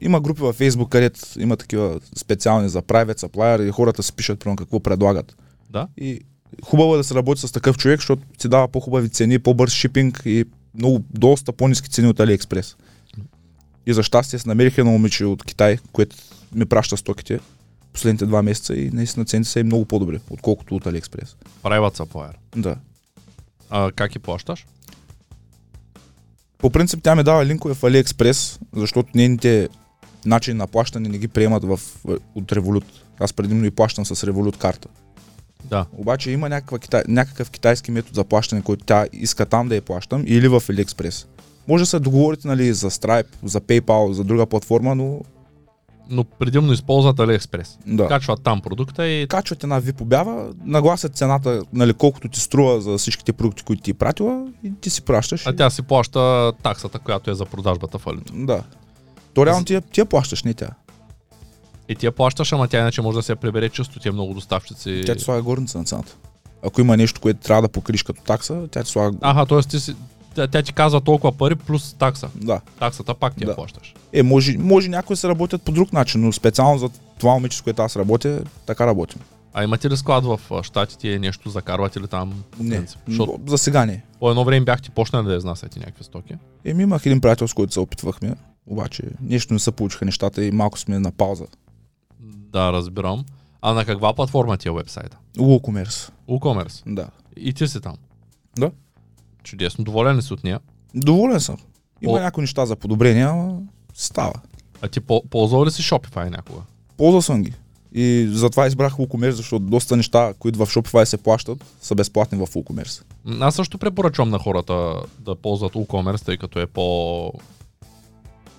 Има 0.00 0.20
групи 0.20 0.40
във 0.40 0.58
Facebook, 0.58 0.88
където 0.88 1.20
има 1.38 1.56
такива 1.56 2.00
специални 2.16 2.68
за 2.68 2.82
private 2.82 3.18
supplier 3.18 3.68
и 3.68 3.70
хората 3.70 4.02
си 4.02 4.12
пишат 4.12 4.40
примерно 4.40 4.56
какво 4.56 4.80
предлагат. 4.80 5.36
Да. 5.70 5.88
И 5.96 6.20
хубаво 6.62 6.94
е 6.94 6.96
да 6.96 7.04
се 7.04 7.14
работи 7.14 7.40
с 7.40 7.52
такъв 7.52 7.76
човек, 7.78 8.00
защото 8.00 8.22
ти 8.38 8.48
дава 8.48 8.68
по-хубави 8.68 9.08
цени, 9.08 9.38
по-бърз 9.38 9.72
шипинг 9.72 10.22
и 10.24 10.44
много, 10.74 11.04
доста 11.10 11.52
по-низки 11.52 11.90
цени 11.90 12.08
от 12.08 12.18
AliExpress. 12.18 12.76
И 13.86 13.94
за 13.94 14.02
щастие 14.02 14.38
се 14.38 14.48
намерих 14.48 14.78
едно 14.78 14.92
момиче 14.92 15.24
от 15.24 15.44
Китай, 15.44 15.78
което 15.92 16.16
ми 16.54 16.66
праща 16.66 16.96
стоките 16.96 17.40
последните 17.92 18.26
два 18.26 18.42
месеца 18.42 18.76
и 18.76 18.90
наистина 18.90 19.24
цените 19.24 19.50
са 19.50 19.60
и 19.60 19.62
много 19.62 19.84
по-добри, 19.84 20.20
отколкото 20.30 20.76
от 20.76 20.84
AliExpress. 20.84 21.34
Private 21.62 21.96
supplier. 21.96 22.32
Да. 22.56 22.76
А, 23.70 23.92
как 23.92 24.10
ги 24.10 24.18
плащаш? 24.18 24.66
По 26.64 26.70
принцип 26.70 27.00
тя 27.02 27.14
ми 27.14 27.22
дава 27.22 27.46
линкове 27.46 27.74
в 27.74 27.80
AliExpress, 27.80 28.60
защото 28.76 29.08
нейните 29.14 29.68
начини 30.26 30.58
на 30.58 30.66
плащане 30.66 31.08
не 31.08 31.18
ги 31.18 31.28
приемат 31.28 31.64
в, 31.64 31.80
от 32.34 32.44
Revolut. 32.44 32.84
Аз 33.20 33.32
предимно 33.32 33.64
и 33.64 33.70
плащам 33.70 34.06
с 34.06 34.26
Revolut 34.26 34.56
карта. 34.56 34.88
Да. 35.64 35.86
Обаче 35.92 36.30
има 36.30 36.48
някаква, 36.48 37.02
някакъв 37.08 37.50
китайски 37.50 37.90
метод 37.90 38.14
за 38.14 38.24
плащане, 38.24 38.62
който 38.62 38.84
тя 38.84 39.06
иска 39.12 39.46
там 39.46 39.68
да 39.68 39.74
я 39.74 39.82
плащам 39.82 40.24
или 40.26 40.48
в 40.48 40.60
AliExpress. 40.60 41.26
Може 41.68 41.82
да 41.82 41.86
се 41.86 41.98
договорите 41.98 42.48
нали, 42.48 42.72
за 42.72 42.90
Stripe, 42.90 43.26
за 43.44 43.60
PayPal, 43.60 44.12
за 44.12 44.24
друга 44.24 44.46
платформа, 44.46 44.94
но 44.94 45.20
Но 46.10 46.24
предимно 46.24 46.72
използват 46.72 47.16
AliExpress. 47.16 47.68
да. 47.86 48.08
Качват 48.08 48.42
там 48.42 48.60
продукта 48.60 49.06
и 49.06 49.26
Качват 49.28 49.62
една 49.62 49.82
VIP 49.82 50.00
обява, 50.00 50.52
нагласят 50.64 51.16
цената, 51.16 51.62
нали, 51.72 51.92
колкото 51.94 52.28
ти 52.28 52.40
струва 52.40 52.80
за 52.80 52.98
всичките 52.98 53.32
продукти, 53.32 53.62
които 53.62 53.82
ти 53.82 53.90
е 53.90 53.94
пратила 53.94 54.46
и 54.64 54.72
ти 54.80 54.90
си 54.90 55.02
пращаш. 55.02 55.46
а 55.46 55.50
и- 55.50 55.56
тя 55.56 55.70
си 55.70 55.82
плаща 55.82 56.52
таксата, 56.62 56.98
която 56.98 57.30
е 57.30 57.34
за 57.34 57.44
продажбата 57.44 57.98
в 57.98 58.06
Алито. 58.06 58.32
Да. 58.36 58.62
То 59.34 59.46
реално 59.46 59.64
ти, 59.64 59.74
я- 59.74 59.80
ти 59.80 60.00
я 60.00 60.06
плащаш, 60.06 60.42
не 60.42 60.54
тя. 60.54 60.70
И 61.88 61.94
ти 61.96 62.06
я 62.06 62.12
плащаш, 62.12 62.52
ама 62.52 62.68
тя 62.68 62.78
иначе 62.80 63.02
може 63.02 63.16
да 63.16 63.22
се 63.22 63.32
я 63.32 63.36
прибере 63.36 63.68
често, 63.68 64.00
тия 64.00 64.12
много 64.12 64.34
доставчици. 64.34 65.02
Тя 65.06 65.14
ти 65.14 65.22
слага 65.24 65.42
горница 65.42 65.78
на 65.78 65.84
цената. 65.84 66.16
Ако 66.66 66.80
има 66.80 66.96
нещо, 66.96 67.20
което 67.20 67.40
трябва 67.40 67.62
да 67.62 67.68
покриш 67.68 68.02
като 68.02 68.22
такса, 68.22 68.68
тя 68.70 68.82
ти 68.82 68.90
слага... 68.90 69.16
Аха, 69.20 69.46
т.е. 69.46 69.60
ти 69.60 69.94
тя, 70.34 70.46
тя 70.46 70.62
ти 70.62 70.72
казва 70.72 71.00
толкова 71.00 71.32
пари 71.32 71.54
плюс 71.56 71.94
такса. 71.94 72.28
Да. 72.34 72.60
Таксата 72.78 73.14
пак 73.14 73.36
ти 73.36 73.44
я 73.44 73.48
Да. 73.48 73.54
плащаш. 73.54 73.94
Е, 74.12 74.22
може, 74.22 74.58
може 74.58 74.88
някои 74.88 75.16
се 75.16 75.28
работят 75.28 75.62
по 75.62 75.72
друг 75.72 75.92
начин, 75.92 76.20
но 76.20 76.32
специално 76.32 76.78
за 76.78 76.88
това 77.18 77.32
момиче, 77.32 77.58
с 77.58 77.62
което 77.62 77.82
аз 77.82 77.96
работя, 77.96 78.42
така 78.66 78.86
работим. 78.86 79.20
А 79.56 79.64
имате 79.64 79.90
ли 79.90 79.96
склад 79.96 80.24
в 80.24 80.40
щатите, 80.62 81.18
нещо 81.18 81.50
закарвате 81.50 82.00
ли 82.00 82.08
там? 82.08 82.42
Не? 82.60 82.86
Защото 83.08 83.40
за 83.46 83.58
сега 83.58 83.86
не. 83.86 84.02
по 84.20 84.30
едно 84.30 84.44
време 84.44 84.64
бяхте 84.64 84.90
почнали 84.90 85.26
да 85.26 85.34
изнасяте 85.34 85.78
някакви 85.78 86.04
стоки. 86.04 86.34
Еми 86.64 86.82
имах 86.82 87.06
един 87.06 87.20
приятел, 87.20 87.48
с 87.48 87.54
който 87.54 87.72
се 87.72 87.80
опитвахме, 87.80 88.34
обаче 88.66 89.02
нещо 89.20 89.52
не 89.52 89.58
се 89.60 89.72
получиха 89.72 90.04
нещата 90.04 90.44
и 90.44 90.50
малко 90.50 90.78
сме 90.78 90.98
на 90.98 91.12
пауза. 91.12 91.44
Да, 92.52 92.72
разбирам. 92.72 93.24
А 93.62 93.72
на 93.72 93.84
каква 93.84 94.14
платформа 94.14 94.56
ти 94.56 94.68
е 94.68 94.72
вебсайта? 94.72 95.16
WooCommerce, 95.38 96.10
WooCommerce. 96.28 96.82
да. 96.86 97.06
И 97.36 97.52
ти 97.52 97.68
си 97.68 97.80
там. 97.80 97.94
Да. 98.58 98.70
Чудесно. 99.44 99.84
Доволен 99.84 100.16
ли 100.16 100.22
си 100.22 100.32
от 100.32 100.44
нея? 100.44 100.60
Доволен 100.94 101.40
съм. 101.40 101.56
Има 102.02 102.12
О. 102.12 102.20
някои 102.20 102.42
неща 102.42 102.66
за 102.66 102.76
подобрение, 102.76 103.22
ама 103.22 103.58
става. 103.94 104.32
А 104.82 104.88
ти 104.88 105.00
по- 105.00 105.22
ползвал 105.30 105.64
ли 105.64 105.70
си 105.70 105.82
Shopify 105.82 106.30
някога? 106.30 106.60
Ползвал 106.96 107.22
съм 107.22 107.42
ги. 107.42 107.52
И 107.92 108.28
затова 108.32 108.66
избрах 108.66 108.92
WooCommerce, 108.92 109.30
защото 109.30 109.64
доста 109.64 109.96
неща, 109.96 110.34
които 110.38 110.66
в 110.66 110.74
Shopify 110.74 111.04
се 111.04 111.16
плащат, 111.16 111.64
са 111.82 111.94
безплатни 111.94 112.38
в 112.38 112.46
WooCommerce. 112.46 113.02
Аз 113.40 113.54
също 113.54 113.78
препоръчвам 113.78 114.30
на 114.30 114.38
хората 114.38 114.94
да 115.18 115.34
ползват 115.34 115.72
WooCommerce, 115.72 116.24
тъй 116.24 116.36
като 116.36 116.60
е 116.60 116.66
по... 116.66 117.32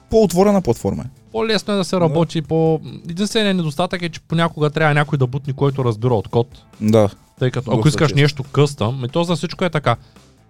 По-отворена 0.10 0.62
платформа 0.62 1.04
е. 1.04 1.10
По-лесно 1.32 1.74
е 1.74 1.78
да 1.78 1.84
се 1.84 2.00
работи, 2.00 2.42
по... 2.42 2.82
Единственият 3.10 3.58
недостатък 3.58 4.02
е, 4.02 4.10
че 4.10 4.20
понякога 4.20 4.70
трябва 4.70 4.94
някой 4.94 5.18
да 5.18 5.28
бутни, 5.28 5.54
който 5.54 5.86
разбира 5.86 6.14
от 6.14 6.28
код. 6.28 6.48
Да. 6.82 7.10
Тъй 7.40 7.52
като 7.52 7.72
ако 7.72 7.88
искаш 7.88 8.14
нещо 8.14 8.44
къстъм, 8.44 9.06
и 9.06 9.10
то 9.10 9.24
за 9.24 9.36
всичко 9.36 9.66
е 9.66 9.70
така. 9.70 9.96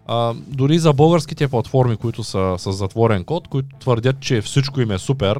А, 0.07 0.33
дори 0.47 0.79
за 0.79 0.93
българските 0.93 1.47
платформи, 1.47 1.97
които 1.97 2.23
са 2.23 2.55
с 2.57 2.71
затворен 2.71 3.23
код, 3.23 3.47
които 3.47 3.75
твърдят, 3.79 4.19
че 4.19 4.41
всичко 4.41 4.81
им 4.81 4.91
е 4.91 4.97
супер, 4.97 5.39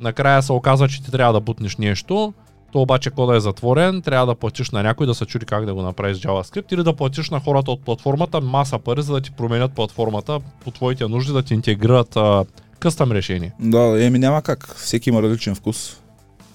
накрая 0.00 0.42
се 0.42 0.52
оказва, 0.52 0.88
че 0.88 1.02
ти 1.02 1.10
трябва 1.10 1.32
да 1.32 1.40
бутнеш 1.40 1.76
нещо, 1.76 2.32
то 2.72 2.82
обаче 2.82 3.10
кода 3.10 3.36
е 3.36 3.40
затворен, 3.40 4.02
трябва 4.02 4.26
да 4.26 4.34
платиш 4.34 4.70
на 4.70 4.82
някой 4.82 5.06
да 5.06 5.14
се 5.14 5.26
чуди 5.26 5.46
как 5.46 5.66
да 5.66 5.74
го 5.74 5.82
направиш 5.82 6.18
JavaScript 6.18 6.74
или 6.74 6.82
да 6.82 6.92
платиш 6.92 7.30
на 7.30 7.40
хората 7.40 7.70
от 7.70 7.84
платформата 7.84 8.40
маса 8.40 8.78
пари, 8.78 9.02
за 9.02 9.12
да 9.12 9.20
ти 9.20 9.30
променят 9.30 9.72
платформата 9.72 10.40
по 10.64 10.70
твоите 10.70 11.08
нужди, 11.08 11.32
да 11.32 11.42
ти 11.42 11.54
интегрират 11.54 12.16
а, 12.16 12.44
къстъм 12.78 13.12
решение. 13.12 13.52
Да, 13.60 14.04
еми 14.04 14.18
няма 14.18 14.42
как. 14.42 14.74
Всеки 14.76 15.10
има 15.10 15.22
различен 15.22 15.54
вкус. 15.54 16.00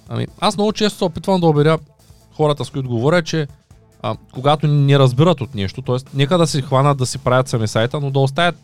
Ами, 0.10 0.28
аз 0.40 0.58
много 0.58 0.74
често 0.74 0.98
се 0.98 1.04
опитвам 1.04 1.42
да 1.42 1.48
убедя 1.48 1.78
хората, 2.32 2.66
с 2.66 2.70
които 2.70 2.90
говоря, 2.90 3.22
че 3.22 3.48
а, 4.02 4.16
когато 4.34 4.68
не 4.68 5.00
разбират 5.00 5.42
от 5.42 5.56
нещо, 5.56 5.82
т.е. 5.82 5.96
нека 6.14 6.38
да 6.38 6.48
си 6.48 6.62
хванат 6.62 6.98
да 6.98 7.06
си 7.06 7.18
правят 7.18 7.48
сами 7.48 7.68
сайта, 7.68 8.00
но 8.00 8.12
да 8.12 8.20
оставят 8.20 8.56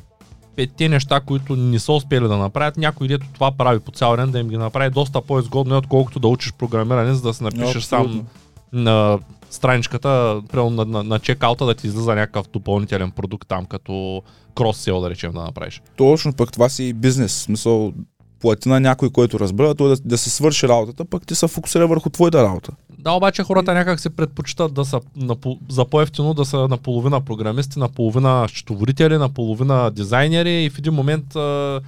петте 0.56 0.90
неща, 0.90 1.20
които 1.20 1.56
не 1.56 1.80
са 1.80 1.94
успели 1.94 2.28
да 2.28 2.38
направят, 2.38 2.78
някой 2.78 3.08
дето 3.08 3.26
това 3.34 3.52
прави 3.52 3.80
по 3.80 3.92
цял 3.92 4.16
ден, 4.16 4.32
да 4.32 4.40
им 4.40 4.48
ги 4.48 4.58
направи 4.58 4.90
доста 4.90 5.22
по-изгодно, 5.22 5.78
отколкото 5.78 6.20
да 6.20 6.28
учиш 6.28 6.54
програмиране, 6.54 7.14
за 7.14 7.22
да 7.22 7.34
си 7.34 7.44
напишеш 7.44 7.84
сам 7.84 8.02
Абсолютно. 8.02 8.26
на 8.74 9.20
страничката, 9.50 10.42
примерно 10.52 10.70
на, 10.70 10.86
на, 10.86 11.04
на 11.04 11.20
чекаута 11.20 11.66
да 11.66 11.74
ти 11.74 11.88
излиза 11.88 12.16
някакъв 12.16 12.48
допълнителен 12.54 13.12
продукт 13.12 13.48
там, 13.48 13.66
като 13.66 14.22
крос-сел 14.56 15.02
да 15.02 15.10
речем 15.10 15.32
да 15.32 15.42
направиш. 15.44 15.82
Точно 15.96 16.34
пък 16.34 16.52
това 16.52 16.70
си 16.70 16.94
бизнес. 16.94 17.32
В 17.32 17.42
Смисъл, 17.42 17.94
плати 18.40 18.70
на 18.70 18.80
някой, 18.80 19.10
който 19.10 19.40
разбира, 19.40 19.76
той 19.76 19.90
да, 19.90 19.96
да 20.06 20.18
се 20.18 20.30
свърши 20.30 20.68
работата, 20.68 21.06
пък 21.06 21.28
ти 21.28 21.36
се 21.36 21.48
фокусира 21.48 21.88
върху 21.88 22.10
твоята 22.10 22.44
работа. 22.44 22.72
Да, 23.08 23.14
обаче 23.14 23.44
хората 23.44 23.74
някак 23.74 24.00
се 24.00 24.10
предпочитат 24.10 24.74
да 24.74 24.86
са 24.86 25.02
на, 25.16 25.36
за 25.70 25.86
по-ефтино 25.86 26.34
да 26.34 26.46
са 26.46 26.68
наполовина 26.68 27.22
програмисти, 27.22 27.80
наполовина 27.80 28.48
счетоводители, 28.48 29.18
наполовина 29.18 29.90
дизайнери 29.90 30.64
и 30.64 30.70
в 30.70 30.78
един 30.78 30.94
момент 30.94 31.36
а, 31.36 31.82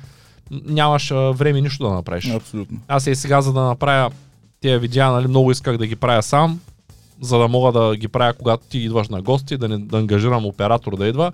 нямаш 0.51 1.11
а, 1.11 1.15
време 1.15 1.61
нищо 1.61 1.83
да 1.83 1.93
направиш. 1.93 2.29
Абсолютно. 2.29 2.79
Аз 2.87 3.07
и 3.07 3.15
сега 3.15 3.41
за 3.41 3.53
да 3.53 3.61
направя 3.61 4.11
тези 4.61 4.77
видеа, 4.77 5.11
нали, 5.11 5.27
много 5.27 5.51
исках 5.51 5.77
да 5.77 5.87
ги 5.87 5.95
правя 5.95 6.23
сам, 6.23 6.59
за 7.21 7.37
да 7.37 7.47
мога 7.47 7.79
да 7.79 7.95
ги 7.95 8.07
правя 8.07 8.33
когато 8.33 8.63
ти 8.69 8.79
идваш 8.79 9.09
на 9.09 9.21
гости, 9.21 9.57
да, 9.57 9.67
не, 9.67 9.77
да 9.77 9.97
ангажирам 9.97 10.45
оператор 10.45 10.97
да 10.97 11.07
идва. 11.07 11.31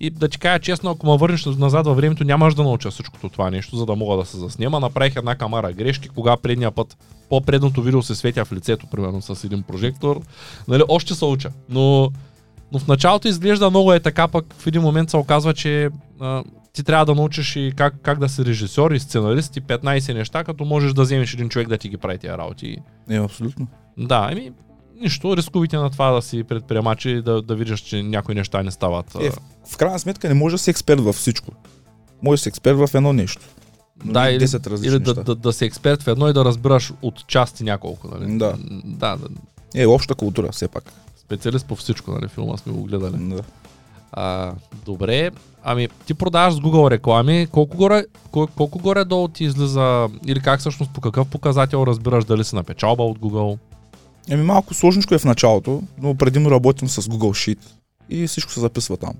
И 0.00 0.10
да 0.10 0.28
ти 0.28 0.38
кажа 0.38 0.58
честно, 0.58 0.90
ако 0.90 1.06
ме 1.06 1.18
върнеш 1.18 1.46
назад 1.46 1.86
във 1.86 1.96
времето, 1.96 2.24
нямаш 2.24 2.54
да 2.54 2.62
науча 2.62 2.90
всичкото 2.90 3.28
това 3.28 3.50
нещо, 3.50 3.76
за 3.76 3.86
да 3.86 3.96
мога 3.96 4.16
да 4.16 4.24
се 4.24 4.36
заснема. 4.36 4.80
Направих 4.80 5.16
една 5.16 5.34
камара 5.34 5.72
грешки, 5.72 6.08
кога 6.08 6.36
предния 6.36 6.70
път 6.70 6.96
по-предното 7.28 7.82
видео 7.82 8.02
се 8.02 8.14
светя 8.14 8.44
в 8.44 8.52
лицето, 8.52 8.86
примерно 8.86 9.22
с 9.22 9.44
един 9.44 9.62
прожектор. 9.62 10.20
Нали, 10.68 10.82
още 10.88 11.14
се 11.14 11.24
уча. 11.24 11.50
Но, 11.68 12.10
но 12.72 12.78
в 12.78 12.88
началото 12.88 13.28
изглежда 13.28 13.70
много 13.70 13.92
е 13.92 14.00
така, 14.00 14.28
пък 14.28 14.54
в 14.58 14.66
един 14.66 14.82
момент 14.82 15.10
се 15.10 15.16
оказва, 15.16 15.54
че 15.54 15.88
а, 16.20 16.44
ти 16.72 16.84
трябва 16.84 17.06
да 17.06 17.14
научиш 17.14 17.56
и 17.56 17.72
как, 17.76 17.94
как 18.02 18.18
да 18.18 18.28
си 18.28 18.44
режисьор 18.44 18.90
и 18.90 19.00
сценарист 19.00 19.56
и 19.56 19.62
15 19.62 20.14
неща, 20.14 20.44
като 20.44 20.64
можеш 20.64 20.92
да 20.92 21.02
вземеш 21.02 21.34
един 21.34 21.48
човек 21.48 21.68
да 21.68 21.78
ти 21.78 21.88
ги 21.88 21.96
прави 21.96 22.18
тия 22.18 22.38
работи. 22.38 22.76
Е, 23.10 23.16
абсолютно. 23.16 23.66
Да, 23.98 24.28
еми, 24.32 24.52
нищо, 25.00 25.36
рисковите 25.36 25.76
на 25.76 25.90
това 25.90 26.10
да 26.10 26.22
си 26.22 26.42
предприемач 26.42 27.04
и 27.04 27.22
да, 27.22 27.42
да 27.42 27.54
видиш, 27.54 27.80
че 27.80 28.02
някои 28.02 28.34
неща 28.34 28.62
не 28.62 28.70
стават. 28.70 29.14
Е, 29.20 29.30
в, 29.30 29.38
в 29.68 29.76
крайна 29.76 29.98
сметка 29.98 30.28
не 30.28 30.34
може 30.34 30.54
да 30.54 30.58
си 30.58 30.70
експерт 30.70 31.00
във 31.00 31.16
всичко. 31.16 31.52
Може 32.22 32.38
да 32.38 32.42
си 32.42 32.48
експерт 32.48 32.78
в 32.78 32.94
едно 32.94 33.12
нещо. 33.12 33.42
Но 34.04 34.12
да, 34.12 34.30
или, 34.30 34.46
10 34.46 34.70
различни 34.70 34.96
или 34.96 35.02
да, 35.02 35.14
да, 35.14 35.34
да 35.34 35.52
си 35.52 35.64
експерт 35.64 36.02
в 36.02 36.08
едно 36.08 36.28
и 36.28 36.32
да 36.32 36.44
разбираш 36.44 36.92
от 37.02 37.26
части 37.26 37.64
няколко. 37.64 38.08
Нали? 38.08 38.38
Да. 38.38 38.54
да, 38.84 39.16
да. 39.16 39.28
Е, 39.74 39.86
обща 39.86 40.14
култура, 40.14 40.52
все 40.52 40.68
пак. 40.68 40.92
Специалист 41.16 41.66
по 41.66 41.76
всичко, 41.76 42.10
нали? 42.10 42.28
Филма 42.28 42.56
сме 42.56 42.72
го 42.72 42.82
гледали. 42.82 43.16
Да. 43.16 43.42
А, 44.12 44.52
добре, 44.84 45.30
ами 45.62 45.88
ти 46.06 46.14
продаваш 46.14 46.54
с 46.54 46.56
Google 46.56 46.90
реклами, 46.90 47.48
колко 47.52 47.76
горе, 47.76 48.04
кол, 48.30 48.46
колко 48.46 48.78
горе 48.78 49.04
долу 49.04 49.28
ти 49.28 49.44
излиза, 49.44 50.08
или 50.26 50.40
как 50.40 50.60
всъщност 50.60 50.92
по 50.92 51.00
какъв 51.00 51.28
показател 51.28 51.84
разбираш 51.86 52.24
дали 52.24 52.44
си 52.44 52.54
на 52.54 52.64
печалба 52.64 53.02
от 53.02 53.18
Google? 53.18 53.58
Еми 54.30 54.42
малко 54.42 54.74
сложничко 54.74 55.14
е 55.14 55.18
в 55.18 55.24
началото, 55.24 55.82
но 55.98 56.14
предимно 56.14 56.50
работим 56.50 56.88
с 56.88 57.02
Google 57.02 57.54
Sheet 57.54 57.58
и 58.08 58.26
всичко 58.26 58.52
се 58.52 58.60
записва 58.60 58.96
там. 58.96 59.14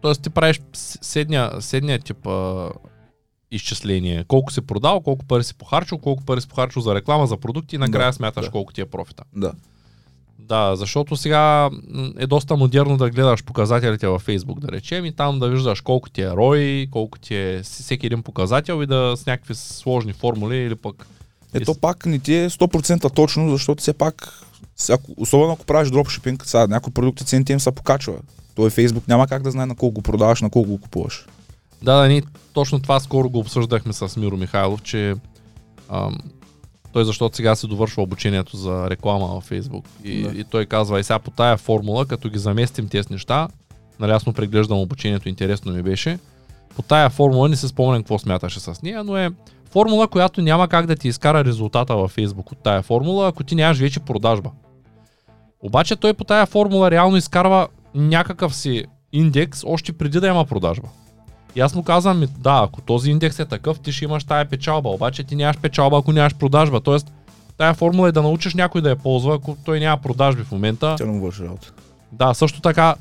Тоест 0.00 0.22
ти 0.22 0.30
правиш 0.30 0.60
седния, 0.74 1.50
седния 1.60 1.98
тип 1.98 2.26
а, 2.26 2.70
изчисление. 3.50 4.24
Колко 4.28 4.52
си 4.52 4.60
продал, 4.60 5.00
колко 5.00 5.24
пари 5.24 5.44
си 5.44 5.54
похарчил, 5.54 5.98
колко 5.98 6.24
пари 6.24 6.40
си 6.40 6.48
похарчил 6.48 6.82
за 6.82 6.94
реклама, 6.94 7.26
за 7.26 7.36
продукти 7.36 7.76
и 7.76 7.78
накрая 7.78 8.08
Да, 8.08 8.12
смяташ 8.12 8.44
да. 8.44 8.50
колко 8.50 8.72
ти 8.72 8.80
е 8.80 8.86
профита. 8.86 9.24
Да. 9.36 9.52
Да, 10.38 10.76
защото 10.76 11.16
сега 11.16 11.70
е 12.18 12.26
доста 12.26 12.56
модерно 12.56 12.96
да 12.96 13.10
гледаш 13.10 13.44
показателите 13.44 14.06
във 14.08 14.26
Facebook, 14.26 14.60
да 14.60 14.68
речем, 14.72 15.04
и 15.04 15.12
там 15.12 15.38
да 15.38 15.48
виждаш 15.48 15.80
колко 15.80 16.10
ти 16.10 16.22
е 16.22 16.28
ROI, 16.28 16.90
колко 16.90 17.18
ти 17.18 17.34
е 17.34 17.62
всеки 17.62 18.06
един 18.06 18.22
показател 18.22 18.82
и 18.82 18.86
да 18.86 19.14
с 19.16 19.26
някакви 19.26 19.54
сложни 19.54 20.12
формули 20.12 20.56
или 20.56 20.74
пък... 20.74 21.06
Ето 21.54 21.74
пак 21.74 22.06
не 22.06 22.18
ти 22.18 22.34
е 22.34 22.50
100% 22.50 23.14
точно, 23.14 23.50
защото 23.50 23.80
все 23.80 23.92
пак, 23.92 24.44
ако, 24.90 25.12
особено 25.16 25.52
ако 25.52 25.66
правиш 25.66 25.90
дропшипинг, 25.90 26.46
сега 26.46 26.66
някои 26.66 26.92
продукти 26.92 27.24
цените 27.24 27.52
им 27.52 27.60
се 27.60 27.72
покачва. 27.72 28.14
Той 28.54 28.70
Facebook 28.70 29.08
няма 29.08 29.26
как 29.26 29.42
да 29.42 29.50
знае 29.50 29.66
на 29.66 29.74
колко 29.74 29.94
го 29.94 30.02
продаваш, 30.02 30.40
на 30.40 30.50
колко 30.50 30.70
го 30.70 30.78
купуваш. 30.78 31.26
Да, 31.82 31.96
да, 31.96 32.08
ние 32.08 32.22
точно 32.52 32.80
това 32.80 33.00
скоро 33.00 33.30
го 33.30 33.38
обсъждахме 33.38 33.92
с 33.92 34.16
Миро 34.16 34.36
Михайлов, 34.36 34.82
че 34.82 35.14
ам, 35.88 36.18
той 36.92 37.04
защото 37.04 37.36
сега 37.36 37.56
се 37.56 37.66
довършва 37.66 38.02
обучението 38.02 38.56
за 38.56 38.90
реклама 38.90 39.26
във 39.26 39.50
Facebook. 39.50 39.84
И, 40.04 40.22
Да. 40.22 40.30
и 40.30 40.44
той 40.44 40.66
казва, 40.66 41.00
и 41.00 41.04
сега 41.04 41.18
по 41.18 41.30
тая 41.30 41.56
формула, 41.56 42.06
като 42.06 42.30
ги 42.30 42.38
заместим 42.38 42.88
тези 42.88 43.08
неща, 43.10 43.48
му 44.26 44.32
преглеждам 44.32 44.78
обучението, 44.78 45.28
интересно 45.28 45.72
ми 45.72 45.82
беше, 45.82 46.18
по 46.76 46.82
тая 46.82 47.10
формула 47.10 47.48
не 47.48 47.56
се 47.56 47.68
спомням 47.68 48.02
какво 48.02 48.18
смяташе 48.18 48.60
с 48.60 48.82
нея, 48.82 49.04
но 49.04 49.16
е 49.16 49.30
формула, 49.72 50.08
която 50.08 50.42
няма 50.42 50.68
как 50.68 50.86
да 50.86 50.96
ти 50.96 51.08
изкара 51.08 51.44
резултата 51.44 51.96
във 51.96 52.16
Facebook 52.16 52.52
от 52.52 52.58
тая 52.62 52.82
формула, 52.82 53.28
ако 53.28 53.44
ти 53.44 53.54
нямаш 53.54 53.78
вече 53.78 54.00
продажба. 54.00 54.50
Обаче 55.60 55.96
той 55.96 56.14
по 56.14 56.24
тая 56.24 56.46
формула 56.46 56.90
реално 56.90 57.16
изкарва 57.16 57.68
някакъв 57.94 58.54
си 58.54 58.84
индекс 59.12 59.64
още 59.66 59.92
преди 59.92 60.20
да 60.20 60.26
има 60.28 60.44
продажба. 60.44 60.88
И 61.56 61.60
аз 61.60 61.74
му 61.74 61.82
казвам, 61.82 62.20
ми, 62.20 62.26
да, 62.38 62.60
ако 62.64 62.80
този 62.80 63.10
индекс 63.10 63.38
е 63.38 63.44
такъв, 63.44 63.80
ти 63.80 63.92
ще 63.92 64.04
имаш 64.04 64.24
тая 64.24 64.44
печалба, 64.44 64.88
обаче 64.88 65.24
ти 65.24 65.36
нямаш 65.36 65.58
печалба, 65.58 65.98
ако 65.98 66.12
нямаш 66.12 66.34
продажба. 66.34 66.80
Тоест, 66.80 67.12
тая 67.58 67.74
формула 67.74 68.08
е 68.08 68.12
да 68.12 68.22
научиш 68.22 68.54
някой 68.54 68.80
да 68.80 68.90
я 68.90 68.96
ползва, 68.96 69.34
ако 69.34 69.56
той 69.64 69.80
няма 69.80 69.96
продажби 70.02 70.42
в 70.42 70.52
момента. 70.52 70.94
Тя 70.98 71.06
му 71.06 71.20
върши 71.20 71.42
работа. 71.42 71.72
Да, 72.12 72.34
също 72.34 72.60
така, 72.60 72.94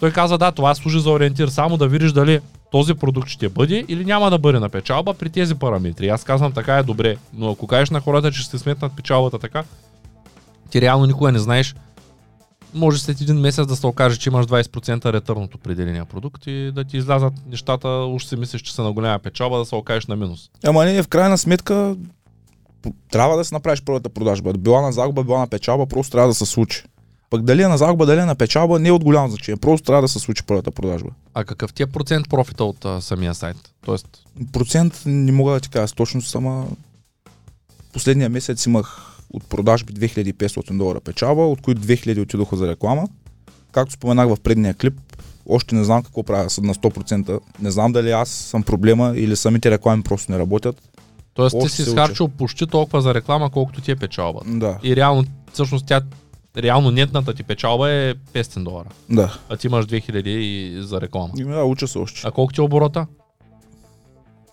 той 0.00 0.10
каза, 0.10 0.38
да, 0.38 0.52
това 0.52 0.74
служи 0.74 1.00
за 1.00 1.10
ориентир, 1.10 1.48
само 1.48 1.76
да 1.76 1.88
видиш 1.88 2.12
дали 2.12 2.40
този 2.70 2.94
продукт 2.94 3.28
ще 3.28 3.48
бъде 3.48 3.84
или 3.88 4.04
няма 4.04 4.30
да 4.30 4.38
бъде 4.38 4.58
на 4.58 4.68
печалба 4.68 5.14
при 5.14 5.30
тези 5.30 5.54
параметри. 5.54 6.08
Аз 6.08 6.24
казвам, 6.24 6.52
така 6.52 6.78
е 6.78 6.82
добре, 6.82 7.16
но 7.34 7.50
ако 7.50 7.66
кажеш 7.66 7.90
на 7.90 8.00
хората, 8.00 8.32
че 8.32 8.42
ще 8.42 8.58
сметнат 8.58 8.92
печалбата 8.96 9.38
така, 9.38 9.64
ти 10.70 10.80
реално 10.80 11.06
никога 11.06 11.32
не 11.32 11.38
знаеш, 11.38 11.74
може 12.74 12.98
след 12.98 13.20
един 13.20 13.36
месец 13.36 13.66
да 13.66 13.76
се 13.76 13.86
окаже, 13.86 14.18
че 14.18 14.28
имаш 14.28 14.46
20% 14.46 15.12
ретърн 15.12 15.42
от 15.42 15.54
определения 15.54 16.04
продукт 16.04 16.46
и 16.46 16.72
да 16.72 16.84
ти 16.84 16.96
излязат 16.96 17.32
нещата, 17.46 17.88
уж 17.88 18.24
си 18.24 18.36
мислиш, 18.36 18.62
че 18.62 18.74
са 18.74 18.82
на 18.82 18.92
голяма 18.92 19.18
печалба, 19.18 19.58
да 19.58 19.64
се 19.64 19.74
окажеш 19.74 20.06
на 20.06 20.16
минус. 20.16 20.50
Ама 20.66 20.84
не, 20.84 21.02
в 21.02 21.08
крайна 21.08 21.38
сметка 21.38 21.96
трябва 23.10 23.36
да 23.36 23.44
си 23.44 23.54
направиш 23.54 23.82
първата 23.82 24.08
продажба. 24.08 24.52
Била 24.52 24.82
на 24.82 24.92
загуба, 24.92 25.24
била 25.24 25.38
на 25.38 25.46
печалба, 25.46 25.86
просто 25.86 26.12
трябва 26.12 26.28
да 26.28 26.34
се 26.34 26.46
случи. 26.46 26.82
Пък 27.30 27.42
дали 27.42 27.62
е 27.62 27.68
на 27.68 27.78
загуба, 27.78 28.06
дали 28.06 28.20
е 28.20 28.24
на 28.24 28.34
печалба, 28.34 28.78
не 28.78 28.88
е 28.88 28.92
от 28.92 29.04
голямо 29.04 29.28
значение. 29.28 29.56
Просто 29.56 29.86
трябва 29.86 30.02
да 30.02 30.08
се 30.08 30.18
случи 30.18 30.42
първата 30.46 30.70
продажба. 30.70 31.10
А 31.34 31.44
какъв 31.44 31.72
ти 31.72 31.82
е 31.82 31.86
процент 31.86 32.28
профита 32.28 32.64
от 32.64 32.84
а, 32.84 33.00
самия 33.00 33.34
сайт? 33.34 33.56
Тоест, 33.84 34.06
Процент 34.52 35.02
не 35.06 35.32
мога 35.32 35.52
да 35.52 35.60
ти 35.60 35.68
кажа 35.68 35.88
с 35.88 35.92
точност, 35.92 36.34
ама 36.34 36.66
последния 37.92 38.28
месец 38.30 38.66
имах 38.66 39.16
от 39.32 39.44
продажби 39.44 39.92
2500 39.92 40.76
долара 40.78 41.00
печалба, 41.00 41.42
от 41.42 41.60
които 41.60 41.80
2000 41.80 42.22
отидоха 42.22 42.56
за 42.56 42.68
реклама. 42.68 43.08
Както 43.72 43.92
споменах 43.92 44.28
в 44.28 44.40
предния 44.40 44.74
клип, 44.74 44.94
още 45.48 45.74
не 45.74 45.84
знам 45.84 46.02
какво 46.02 46.22
правя 46.22 46.42
на 46.42 46.74
100%. 46.74 47.40
Не 47.60 47.70
знам 47.70 47.92
дали 47.92 48.10
аз 48.10 48.28
съм 48.28 48.62
проблема 48.62 49.12
или 49.16 49.36
самите 49.36 49.70
реклами 49.70 50.02
просто 50.02 50.32
не 50.32 50.38
работят. 50.38 50.82
тоест 51.34 51.52
ти 51.52 51.56
Още 51.56 51.68
си 51.68 51.82
се 51.82 51.90
изхарчил 51.90 52.28
почти 52.28 52.66
толкова 52.66 53.02
за 53.02 53.14
реклама, 53.14 53.50
колкото 53.50 53.80
ти 53.80 53.90
е 53.90 53.96
печалба. 53.96 54.40
Да, 54.46 54.78
И 54.82 54.96
реално, 54.96 55.24
всъщност 55.52 55.86
тя, 55.86 56.00
реално 56.56 56.90
нетната 56.90 57.34
ти 57.34 57.42
печалба 57.42 57.90
е 57.90 58.14
500 58.14 58.62
долара. 58.62 58.88
да. 59.10 59.38
А 59.48 59.56
ти 59.56 59.66
имаш 59.66 59.86
2000 59.86 60.26
и 60.26 60.82
за 60.82 61.00
реклама. 61.00 61.30
И, 61.38 61.44
да, 61.44 61.64
уча 61.64 61.88
се 61.88 61.98
още. 61.98 62.20
А 62.24 62.30
колко 62.30 62.52
ти 62.52 62.60
е 62.60 62.64
оборота? 62.64 63.06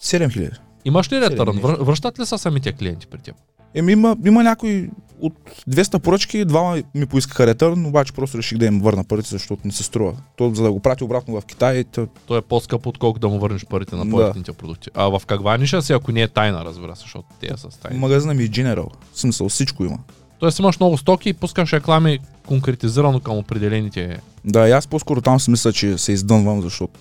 7000. 0.04 0.52
Имаш 0.86 1.12
ли 1.12 1.22
ретърн? 1.22 1.60
Връщат 1.62 2.20
ли 2.20 2.26
са 2.26 2.38
самите 2.38 2.72
клиенти 2.72 3.08
при 3.08 3.18
теб? 3.18 3.36
Еми 3.74 3.92
има, 3.92 4.18
има 4.26 4.44
някои 4.44 4.90
от 5.22 5.34
200 5.70 6.00
поръчки, 6.00 6.46
двама 6.46 6.84
ми 6.96 7.06
поискаха 7.06 7.48
ретърн, 7.48 7.86
обаче 7.86 8.14
просто 8.14 8.38
реших 8.38 8.58
да 8.58 8.66
им 8.66 8.80
върна 8.82 9.04
парите, 9.04 9.30
защото 9.30 9.62
не 9.66 9.72
се 9.72 9.84
струва. 9.84 10.14
То, 10.36 10.50
за 10.50 10.64
да 10.64 10.72
го 10.72 10.80
прати 10.80 11.04
обратно 11.04 11.42
в 11.42 11.46
Китай, 11.46 11.84
то, 11.84 12.08
То 12.26 12.38
е 12.38 12.42
по-скъпо, 12.42 12.90
отколкото 12.90 13.28
да 13.28 13.34
му 13.34 13.40
върнеш 13.40 13.66
парите 13.66 13.96
на 13.96 14.06
Да. 14.06 14.12
по-ефтините 14.12 14.54
продукти. 14.54 14.90
А 14.94 15.10
в 15.10 15.26
каква 15.26 15.58
ниша 15.58 15.82
си, 15.82 15.94
ако 15.94 16.12
не 16.12 16.22
е 16.22 16.28
тайна, 16.28 16.66
разбира 16.66 16.96
се, 16.96 17.02
защото 17.02 17.28
те 17.42 17.58
са 17.58 17.72
с 17.72 17.78
тайна. 17.78 18.00
магазина 18.00 18.34
ми 18.34 18.44
е 18.44 18.48
General. 18.48 18.88
В 19.14 19.20
смисъл, 19.20 19.50
всичко 19.50 19.84
има. 19.86 19.98
Тоест 20.40 20.60
имаш 20.60 20.80
много 20.80 20.98
стоки 20.98 21.30
и 21.30 21.34
пускаш 21.34 21.74
реклами 21.74 22.20
конкретизирано 22.48 23.20
към 23.20 23.38
определените. 23.38 24.20
Да, 24.46 24.68
и 24.68 24.72
аз 24.72 24.88
по-скоро 24.88 25.22
там 25.22 25.40
си 25.40 25.52
мисля, 25.52 25.74
че 25.74 25.98
се 25.98 26.12
издънвам, 26.12 26.62
защото 26.62 27.00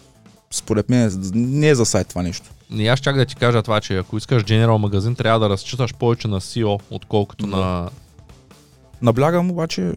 според 0.51 0.89
мен 0.89 1.31
не 1.35 1.69
е 1.69 1.75
за 1.75 1.87
сайт 1.87 2.09
това 2.09 2.23
нещо. 2.23 2.51
И 2.71 2.89
аз 2.89 3.01
чак 3.01 3.17
да 3.17 3.27
ти 3.27 3.37
кажа 3.37 3.63
това, 3.63 3.81
че 3.81 3.99
ако 3.99 4.17
искаш 4.17 4.45
General 4.45 4.77
магазин, 4.77 5.15
трябва 5.15 5.41
да 5.41 5.49
разчиташ 5.51 5.95
повече 5.95 6.29
на 6.29 6.41
SEO, 6.41 6.81
отколкото 6.91 7.47
Да. 7.47 7.57
на... 7.57 7.91
Наблягам 9.03 9.51
обаче, 9.51 9.93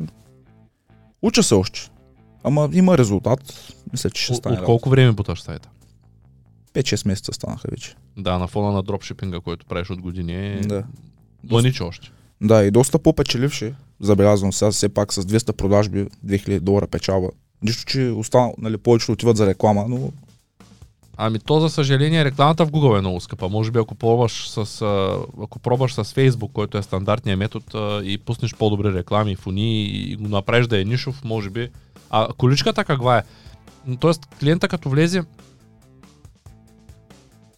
уча 1.21 1.43
се 1.43 1.53
още. 1.53 1.89
Ама 2.43 2.69
има 2.73 2.97
резултат. 2.97 3.73
Мисля, 3.91 4.09
че 4.09 4.23
ще 4.23 4.35
стане. 4.35 4.57
от 4.59 4.65
колко 4.65 4.89
време 4.89 5.11
буташ 5.11 5.41
сайта? 5.41 5.69
5-6 6.73 7.07
месеца 7.07 7.33
станаха 7.33 7.67
вече. 7.71 7.95
Да, 8.17 8.37
на 8.39 8.47
фона 8.47 8.71
на 8.71 8.83
дропшипинга, 8.83 9.39
който 9.39 9.65
правиш 9.65 9.89
от 9.89 10.01
години 10.01 10.33
е... 10.35 10.59
Да. 10.61 10.83
Мъниче 11.51 11.83
още. 11.83 12.11
Да, 12.41 12.63
и 12.63 12.71
доста 12.71 12.99
по-печеливши. 12.99 13.73
Забелязвам 13.99 14.53
сега 14.53 14.71
все 14.71 14.89
пак 14.89 15.13
с 15.13 15.21
200 15.25 15.51
продажби, 15.51 16.07
2000 16.25 16.59
долара 16.59 16.87
печалба. 16.87 17.29
Нищо, 17.61 17.85
че 17.85 18.01
останал, 18.01 18.53
нали, 18.57 18.77
повечето 18.77 19.11
отиват 19.11 19.37
за 19.37 19.47
реклама, 19.47 19.85
но 19.89 20.11
Ами 21.21 21.39
то, 21.39 21.59
за 21.59 21.69
съжаление, 21.69 22.25
рекламата 22.25 22.65
в 22.65 22.71
Google 22.71 22.97
е 22.97 23.01
много 23.01 23.21
скъпа. 23.21 23.49
Може 23.49 23.71
би 23.71 23.79
ако 23.79 23.95
пробваш 23.95 24.49
с, 24.49 24.81
ако 25.43 25.59
пробваш 25.59 25.93
с 25.93 26.03
Facebook, 26.03 26.51
който 26.51 26.77
е 26.77 26.83
стандартният 26.83 27.39
метод 27.39 27.65
и 28.03 28.17
пуснеш 28.17 28.55
по-добри 28.55 28.93
реклами, 28.93 29.35
фони 29.35 29.83
и 29.83 30.15
го 30.15 30.27
направиш 30.27 30.67
да 30.67 30.81
е 30.81 30.83
нишов, 30.83 31.23
може 31.23 31.49
би. 31.49 31.69
А 32.09 32.27
количката 32.37 32.83
каква 32.83 33.17
е? 33.17 33.23
Тоест, 33.99 34.25
клиента 34.39 34.67
като 34.67 34.89
влезе, 34.89 35.23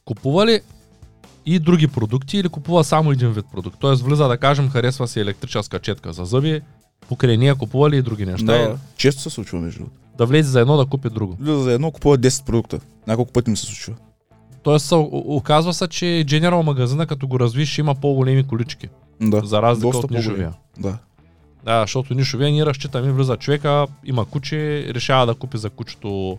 купува 0.06 0.46
ли 0.46 0.62
и 1.46 1.60
други 1.60 1.88
продукти 1.88 2.38
или 2.38 2.50
купува 2.50 2.84
само 2.84 3.12
един 3.12 3.32
вид 3.32 3.46
продукт? 3.52 3.78
Тоест, 3.80 4.02
влиза 4.04 4.28
да 4.28 4.38
кажем, 4.38 4.70
харесва 4.70 5.08
си 5.08 5.20
електрическа 5.20 5.80
четка 5.80 6.14
за 6.14 6.26
зъби, 6.26 6.62
покрай 7.10 7.38
нея 7.38 7.56
купува 7.56 7.90
ли 7.90 7.98
и 7.98 8.02
други 8.02 8.26
неща? 8.26 8.46
да, 8.46 8.64
И 8.64 8.98
често 8.98 9.22
се 9.22 9.30
случва 9.30 9.60
между 9.60 9.80
другото. 9.80 9.98
да 10.18 10.26
влезе 10.26 10.50
за 10.50 10.60
едно 10.60 10.78
да 10.78 10.86
купи 10.86 11.10
друго. 11.10 11.38
Влиза 11.40 11.60
за 11.60 11.72
едно, 11.74 11.92
купува 11.92 12.18
10 12.18 12.46
продукта. 12.46 12.80
Няколко 13.08 13.32
пъти 13.32 13.50
ми 13.50 13.58
се 13.58 13.66
случва. 13.66 13.94
Тоест, 14.64 14.92
оказва 15.12 15.74
се, 15.74 15.88
че 15.88 16.06
General 16.06 16.62
магазина, 16.62 17.08
като 17.08 17.28
го 17.28 17.40
развиш, 17.40 17.78
има 17.78 17.96
по-големи 17.96 18.44
колички. 18.44 18.88
Да, 19.22 19.42
За 19.46 19.62
разлика 19.62 19.88
доста 19.88 20.06
от 20.06 20.12
нишовия. 20.12 20.54
да. 20.80 20.98
Да, 21.66 21.82
защото 21.82 22.14
нишовия 22.14 22.52
ние 22.52 22.66
разчитаме, 22.66 23.12
влиза 23.12 23.38
човека, 23.38 23.88
има 24.06 24.26
куче, 24.26 24.58
решава 24.90 25.26
да 25.26 25.34
купи 25.36 25.58
за 25.58 25.70
кучето 25.70 26.38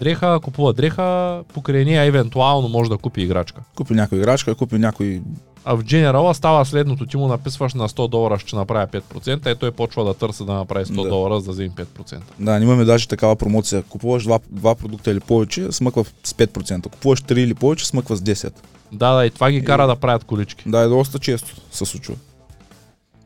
дреха, 0.00 0.40
купува 0.42 0.72
дреха, 0.72 1.40
покрай 1.54 1.84
нея 1.84 2.04
евентуално 2.04 2.68
може 2.68 2.90
да 2.90 2.96
купи 2.98 3.22
играчка. 3.22 3.62
Купи 3.76 3.94
някой 3.94 4.18
играчка, 4.18 4.54
купи 4.54 4.78
някой... 4.78 5.22
А 5.66 5.74
в 5.76 5.84
General 5.84 6.32
става 6.32 6.64
следното, 6.64 7.06
ти 7.06 7.16
му 7.16 7.28
написваш 7.28 7.74
на 7.74 7.88
100 7.88 8.08
долара 8.08 8.38
ще 8.38 8.56
направя 8.56 8.86
5%, 8.86 9.52
и 9.52 9.58
той 9.58 9.70
почва 9.70 10.04
да 10.04 10.14
търси 10.14 10.44
да 10.44 10.52
направи 10.54 10.84
100 10.84 11.02
Да. 11.02 11.08
долара, 11.08 11.40
за 11.40 11.46
да 11.46 11.52
вземе 11.52 11.70
5%. 11.70 12.18
Да, 12.38 12.58
имаме 12.58 12.84
даже 12.84 13.08
такава 13.08 13.36
промоция. 13.36 13.82
Купуваш 13.82 14.24
два, 14.24 14.38
два 14.50 14.74
продукта 14.74 15.10
или 15.10 15.20
повече, 15.20 15.72
смъква 15.72 16.04
с 16.24 16.32
5%. 16.32 16.82
Купуваш 16.88 17.22
3 17.22 17.32
или 17.38 17.54
повече, 17.54 17.86
смъква 17.86 18.16
с 18.16 18.20
10%. 18.20 18.52
Да, 18.92 19.12
да, 19.14 19.26
и 19.26 19.30
това 19.30 19.50
ги 19.50 19.64
кара 19.64 19.86
да 19.86 19.96
правят 19.96 20.24
колички. 20.24 20.64
Да, 20.66 20.78
е 20.78 20.88
доста 20.88 21.18
често 21.18 21.54
се 21.70 21.84
случва. 21.84 22.14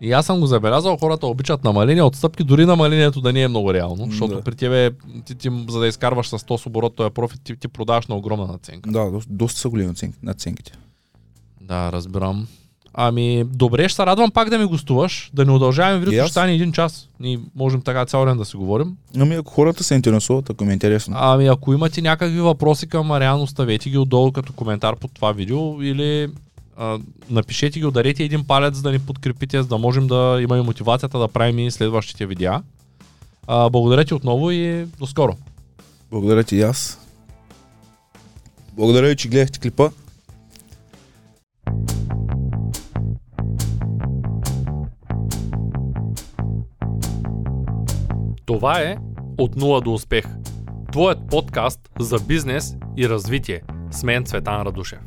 И 0.01 0.13
аз 0.13 0.27
съм 0.27 0.41
го 0.41 0.47
забелязал, 0.47 0.97
хората 0.97 1.27
обичат 1.27 1.65
намаление, 1.65 2.03
отстъпки, 2.03 2.45
дори 2.45 2.67
намалението 2.67 3.21
да 3.21 3.33
не 3.33 3.43
е 3.43 3.49
много 3.49 3.75
реално, 3.75 4.07
защото 4.07 4.35
Да. 4.35 4.43
при 4.43 4.55
тебе, 4.55 4.91
ти, 5.25 5.35
ти, 5.35 5.51
за 5.69 5.81
да 5.81 5.87
изкарваш 5.87 6.29
с 6.29 6.39
100 6.39 6.57
с 6.57 6.67
оборот 6.67 6.97
този 6.97 7.11
профит, 7.11 7.41
ти, 7.45 7.57
ти 7.57 7.69
продаваш 7.69 8.07
на 8.07 8.17
огромна 8.17 8.47
наценка. 8.47 8.91
Да, 8.91 9.11
доста, 9.11 9.33
доста 9.33 9.61
са 9.61 9.69
големи 9.69 9.95
наценките. 10.23 10.73
Да, 11.61 11.93
разбирам. 11.93 12.47
Ами, 12.95 13.45
добре, 13.45 13.89
ще 13.89 13.97
се 13.97 14.07
радвам 14.07 14.31
пак 14.31 14.51
да 14.51 14.59
ми 14.59 14.65
гостуваш, 14.65 15.31
да 15.35 15.45
не 15.45 15.53
удължаваме 15.53 15.99
видеото, 15.99 16.27
ще 16.27 16.33
стане 16.33 16.53
един 16.53 16.73
час. 16.73 17.09
Ние 17.21 17.41
можем 17.57 17.81
така 17.81 18.07
цял 18.07 18.25
ден 18.25 18.37
да 18.39 18.45
си 18.45 18.57
говорим. 18.57 18.97
Ами 19.17 19.35
ако 19.35 19.53
хората 19.53 19.85
се 19.85 19.95
интересуват, 19.95 20.51
ако 20.51 20.65
им 20.65 20.71
е 20.71 20.73
интересно. 20.73 21.17
Ами, 21.19 21.47
ако 21.47 21.73
имате 21.73 22.03
някакви 22.03 22.41
въпроси 22.41 22.87
към 22.87 23.07
Мариан, 23.07 23.41
оставете 23.43 23.91
ги 23.91 23.99
отдолу 23.99 24.33
като 24.33 24.53
коментар 24.53 24.97
под 24.97 25.13
това 25.15 25.33
видео 25.33 25.83
или 25.83 26.29
а, 26.79 26.99
напишете 27.31 27.81
ги, 27.81 27.87
ударете 27.87 28.25
един 28.25 28.45
палец, 28.45 28.75
за 28.75 28.83
да 28.83 28.93
ни 28.93 28.99
подкрепите, 28.99 29.62
за 29.62 29.69
да 29.69 29.79
можем 29.79 30.07
да 30.07 30.38
имаме 30.43 30.62
мотивацията 30.62 31.19
да 31.19 31.29
правим 31.29 31.59
и 31.59 31.71
следващите 31.71 32.27
видеа. 32.27 32.62
А, 33.47 33.71
благодаря 33.71 34.05
ти 34.05 34.14
отново 34.14 34.51
и 34.51 34.87
до 34.99 35.07
скоро. 35.07 35.37
Благодаря 36.11 36.45
ти 36.45 36.57
и 36.57 36.62
аз. 36.62 37.07
Благодаря 38.73 39.09
ви, 39.09 39.17
че 39.17 39.29
гледахте 39.29 39.59
клипа. 39.59 39.91
Това 48.47 48.81
е 48.81 48.97
От 49.38 49.57
нула 49.57 49.81
до 49.81 49.93
успех. 49.93 50.25
Твоят 50.93 51.19
подкаст 51.31 51.81
за 51.99 52.19
бизнес 52.19 52.77
и 52.97 53.09
развитие. 53.09 53.62
С 53.91 54.03
мен 54.03 54.25
Цветан 54.25 54.62
Радушев. 54.62 54.99